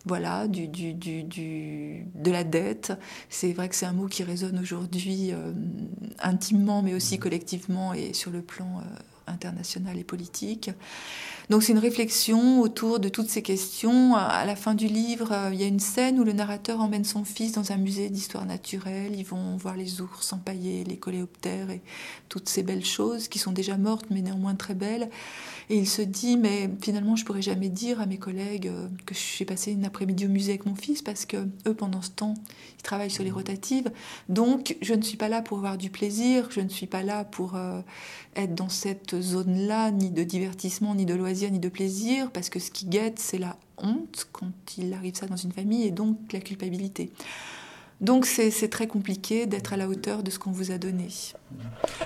voilà, 0.06 0.46
du, 0.46 0.68
du, 0.68 0.94
du, 0.94 2.06
de 2.14 2.30
la 2.30 2.44
dette? 2.44 2.92
C'est 3.28 3.52
vrai 3.52 3.68
que 3.68 3.74
c'est 3.74 3.84
un 3.86 3.92
mot 3.92 4.06
qui 4.06 4.22
résonne 4.22 4.58
aujourd'hui 4.58 5.32
euh, 5.32 5.52
intimement, 6.20 6.80
mais 6.80 6.94
aussi 6.94 7.18
collectivement 7.18 7.92
et 7.92 8.14
sur 8.14 8.30
le 8.30 8.40
plan 8.40 8.78
euh, 8.78 8.82
international 9.26 9.98
et 9.98 10.04
politique. 10.04 10.70
Donc 11.48 11.62
c'est 11.62 11.72
une 11.72 11.78
réflexion 11.78 12.60
autour 12.60 12.98
de 12.98 13.08
toutes 13.08 13.30
ces 13.30 13.42
questions. 13.42 14.16
À 14.16 14.44
la 14.44 14.56
fin 14.56 14.74
du 14.74 14.88
livre, 14.88 15.30
euh, 15.30 15.50
il 15.52 15.60
y 15.60 15.64
a 15.64 15.68
une 15.68 15.80
scène 15.80 16.18
où 16.18 16.24
le 16.24 16.32
narrateur 16.32 16.80
emmène 16.80 17.04
son 17.04 17.24
fils 17.24 17.52
dans 17.52 17.70
un 17.70 17.76
musée 17.76 18.08
d'histoire 18.10 18.46
naturelle. 18.46 19.14
Ils 19.16 19.24
vont 19.24 19.56
voir 19.56 19.76
les 19.76 20.00
ours 20.00 20.32
empaillés, 20.32 20.82
les 20.82 20.96
coléoptères 20.96 21.70
et 21.70 21.82
toutes 22.28 22.48
ces 22.48 22.64
belles 22.64 22.84
choses 22.84 23.28
qui 23.28 23.38
sont 23.38 23.52
déjà 23.52 23.76
mortes 23.76 24.06
mais 24.10 24.22
néanmoins 24.22 24.56
très 24.56 24.74
belles. 24.74 25.08
Et 25.68 25.78
il 25.78 25.88
se 25.88 26.02
dit, 26.02 26.36
mais 26.36 26.70
finalement, 26.80 27.16
je 27.16 27.24
pourrais 27.24 27.42
jamais 27.42 27.68
dire 27.68 28.00
à 28.00 28.06
mes 28.06 28.18
collègues 28.18 28.68
euh, 28.68 28.88
que 29.04 29.14
j'ai 29.14 29.44
passé 29.44 29.72
une 29.72 29.84
après-midi 29.84 30.26
au 30.26 30.28
musée 30.28 30.52
avec 30.52 30.66
mon 30.66 30.76
fils 30.76 31.02
parce 31.02 31.26
que 31.26 31.38
eux, 31.66 31.74
pendant 31.74 32.02
ce 32.02 32.10
temps, 32.10 32.34
ils 32.78 32.82
travaillent 32.82 33.10
sur 33.10 33.24
les 33.24 33.32
rotatives. 33.32 33.90
Donc, 34.28 34.76
je 34.80 34.94
ne 34.94 35.02
suis 35.02 35.16
pas 35.16 35.28
là 35.28 35.42
pour 35.42 35.58
avoir 35.58 35.76
du 35.76 35.90
plaisir, 35.90 36.48
je 36.50 36.60
ne 36.60 36.68
suis 36.68 36.86
pas 36.86 37.02
là 37.02 37.24
pour 37.24 37.56
euh, 37.56 37.80
être 38.36 38.54
dans 38.54 38.68
cette 38.68 39.15
zone-là, 39.20 39.90
ni 39.90 40.10
de 40.10 40.22
divertissement, 40.22 40.94
ni 40.94 41.04
de 41.06 41.14
loisir, 41.14 41.50
ni 41.50 41.58
de 41.58 41.68
plaisir, 41.68 42.30
parce 42.30 42.48
que 42.48 42.58
ce 42.58 42.70
qui 42.70 42.86
guette, 42.86 43.18
c'est 43.18 43.38
la 43.38 43.56
honte 43.78 44.28
quand 44.32 44.52
il 44.78 44.92
arrive 44.92 45.14
ça 45.14 45.26
dans 45.26 45.36
une 45.36 45.52
famille 45.52 45.84
et 45.84 45.90
donc 45.90 46.16
la 46.32 46.40
culpabilité. 46.40 47.10
Donc 48.00 48.26
c'est 48.26 48.68
très 48.68 48.86
compliqué 48.86 49.46
d'être 49.46 49.72
à 49.72 49.76
la 49.78 49.88
hauteur 49.88 50.22
de 50.22 50.30
ce 50.30 50.38
qu'on 50.38 50.50
vous 50.50 50.70
a 50.70 50.76
donné. 50.76 51.08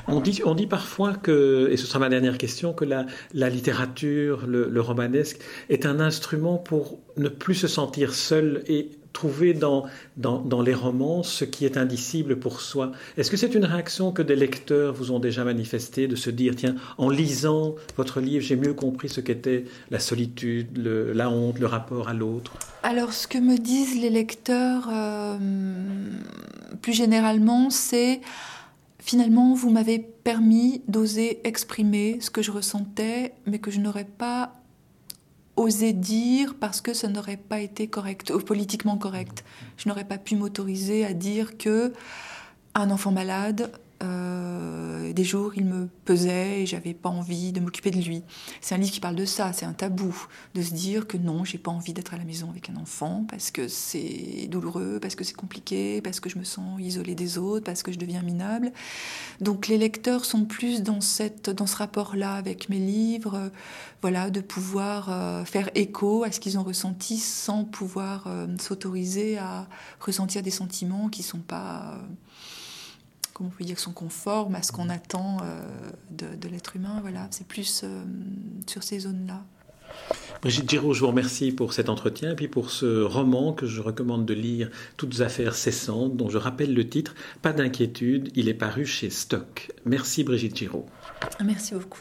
On 0.07 0.21
dit, 0.21 0.41
on 0.45 0.55
dit 0.55 0.69
parfois 0.69 1.15
que, 1.15 1.69
et 1.71 1.77
ce 1.77 1.85
sera 1.85 1.99
ma 1.99 2.09
dernière 2.09 2.39
question, 2.39 2.73
que 2.73 2.85
la, 2.85 3.07
la 3.35 3.51
littérature, 3.51 4.47
le, 4.47 4.69
le, 4.69 4.81
romanesque 4.81 5.41
est 5.69 5.87
un 5.87 5.99
instrument 5.99 6.59
pour 6.59 7.01
ne 7.17 7.29
plus 7.29 7.57
se 7.57 7.67
sentir 7.67 8.15
seul 8.15 8.63
et 8.69 8.91
trouver 9.13 9.55
dans, 9.55 9.85
dans, 10.17 10.63
les 10.63 10.75
romans 10.75 11.23
ce 11.23 11.45
qui 11.45 11.65
est 11.65 11.77
indicible 11.77 12.39
pour 12.39 12.61
soi. 12.61 12.93
Est-ce 13.17 13.31
que 13.31 13.37
c'est 13.37 13.55
une 13.55 13.65
réaction 13.65 14.13
que 14.13 14.23
des 14.23 14.37
lecteurs 14.37 14.95
vous 14.95 15.11
ont 15.11 15.19
déjà 15.19 15.45
manifestée, 15.45 16.07
de 16.09 16.17
se 16.17 16.31
dire, 16.31 16.55
tiens, 16.57 16.77
en 16.99 17.09
lisant 17.09 17.75
votre 17.97 18.21
livre, 18.21 18.45
j'ai 18.45 18.57
mieux 18.57 18.75
compris 18.75 19.09
ce 19.09 19.21
qu'était 19.21 19.65
la 19.91 19.99
solitude, 19.99 20.79
la 20.79 21.31
honte, 21.31 21.59
le 21.59 21.67
rapport 21.67 22.09
à 22.09 22.15
l'autre? 22.15 22.53
Alors, 22.83 23.13
ce 23.13 23.27
que 23.27 23.39
me 23.39 23.59
disent 23.59 24.01
les 24.01 24.11
lecteurs, 24.11 24.89
euh, 24.93 25.39
plus 26.83 26.93
généralement, 26.93 27.71
c'est... 27.71 28.21
Finalement, 29.03 29.55
vous 29.55 29.71
m'avez 29.71 29.99
permis 29.99 30.83
d'oser 30.87 31.41
exprimer 31.45 32.19
ce 32.21 32.29
que 32.29 32.43
je 32.43 32.51
ressentais, 32.51 33.33
mais 33.47 33.59
que 33.59 33.71
je 33.71 33.81
n'aurais 33.81 34.05
pas 34.05 34.60
oser 35.61 35.93
dire 35.93 36.55
parce 36.59 36.81
que 36.81 36.95
ça 36.95 37.09
n'aurait 37.09 37.37
pas 37.37 37.61
été 37.61 37.87
correct, 37.87 38.33
politiquement 38.39 38.97
correct. 38.97 39.45
Je 39.77 39.89
n'aurais 39.89 40.07
pas 40.07 40.19
pu 40.19 40.35
m'autoriser 40.35 41.05
à 41.05 41.13
dire 41.13 41.59
que 41.59 41.93
un 42.75 42.91
enfant 42.91 43.13
malade 43.13 43.71
euh, 44.03 45.13
des 45.13 45.25
jours, 45.25 45.53
il 45.57 45.65
me 45.65 45.89
pesait 46.05 46.63
et 46.63 46.67
j'avais 46.67 46.95
pas 46.95 47.09
envie 47.09 47.53
de 47.53 47.61
m'occuper 47.61 47.91
de 47.91 47.99
lui. 47.99 48.23
C'est 48.61 48.75
un 48.75 48.79
livre 48.79 48.93
qui 48.93 49.01
parle 49.01 49.17
de 49.17 49.25
ça, 49.25 49.53
c'est 49.53 49.67
un 49.67 49.73
tabou, 49.73 50.17
de 50.55 50.63
se 50.63 50.73
dire 50.73 51.07
que 51.07 51.17
non, 51.17 51.45
j'ai 51.45 51.59
pas 51.59 51.71
envie 51.71 51.93
d'être 51.93 52.15
à 52.15 52.17
la 52.17 52.25
maison 52.25 52.49
avec 52.51 52.71
un 52.71 52.77
enfant 52.77 53.27
parce 53.29 53.51
que 53.51 53.69
c'est 53.69 54.47
douloureux, 54.49 54.99
parce 55.01 55.15
que 55.15 55.25
c'est 55.25 55.35
compliqué, 55.35 56.01
parce 56.01 56.21
que 56.21 56.31
je 56.31 56.39
me 56.39 56.45
sens 56.45 56.81
isolée 56.81 57.15
des 57.15 57.39
autres, 57.39 57.65
parce 57.65 57.83
que 57.83 57.93
je 57.93 57.99
deviens 57.99 58.23
minable. 58.23 58.73
Donc 59.41 59.69
les 59.69 59.79
lecteurs 59.79 60.25
sont 60.25 60.45
plus 60.45 60.83
dans 60.83 61.01
cette, 61.01 61.51
dans 61.51 61.67
ce 61.67 61.77
rapport-là 61.77 62.35
avec 62.35 62.69
mes 62.69 62.79
livres, 62.79 63.35
euh, 63.35 63.49
voilà, 64.01 64.31
de 64.31 64.41
pouvoir 64.41 65.09
euh, 65.11 65.45
faire 65.45 65.71
écho 65.75 66.25
à 66.25 66.33
ce 66.33 66.41
qu'ils 66.41 66.59
ont 66.59 66.63
ressenti 66.63 67.19
sans 67.19 67.65
pouvoir 67.65 68.29
s'autoriser 68.59 69.39
à 69.39 69.69
ressentir 70.01 70.43
des 70.43 70.51
sentiments 70.51 71.09
qui 71.09 71.23
sont 71.23 71.39
pas 71.39 71.99
on 73.41 73.49
peut 73.49 73.65
dire, 73.65 73.79
sont 73.79 73.93
conformes 73.93 74.55
à 74.55 74.63
ce 74.63 74.73
qu'on 74.73 74.89
attend 74.89 75.39
euh, 75.43 75.63
de, 76.11 76.49
l'être 76.49 76.77
humain. 76.77 76.99
Voilà, 77.03 77.29
c'est 77.31 77.47
plus 77.47 77.83
euh, 77.85 78.03
sur 78.67 78.83
ces 78.83 79.01
zones-là. 79.01 79.43
Brigitte 80.41 80.71
Giraud, 80.71 80.95
je 80.95 81.01
vous 81.01 81.09
remercie 81.09 81.53
pour 81.53 81.73
cet 81.73 81.89
entretien 81.89 82.33
et 82.33 82.35
puis 82.37 82.49
pour 82.49 82.71
ce 82.71 83.03
roman 83.03 83.53
que 83.53 83.67
je 83.67 83.81
recommande 83.81 84.25
de 84.25 84.35
lire, 84.35 84.71
Toutes 84.97 85.21
affaires 85.21 85.55
cessantes, 85.55 86.17
dont 86.17 86.31
je 86.31 86.39
rappelle 86.39 86.75
le 86.75 86.89
titre, 86.89 87.15
Pas 87.43 87.53
d'inquiétude, 87.53 88.31
il 88.35 88.49
est 88.49 88.55
paru 88.55 88.87
chez 88.87 89.11
Stock. 89.11 89.73
Merci 89.85 90.25
Brigitte 90.25 90.57
Giraud. 90.57 90.87
Merci 91.45 91.75
beaucoup. 91.75 92.01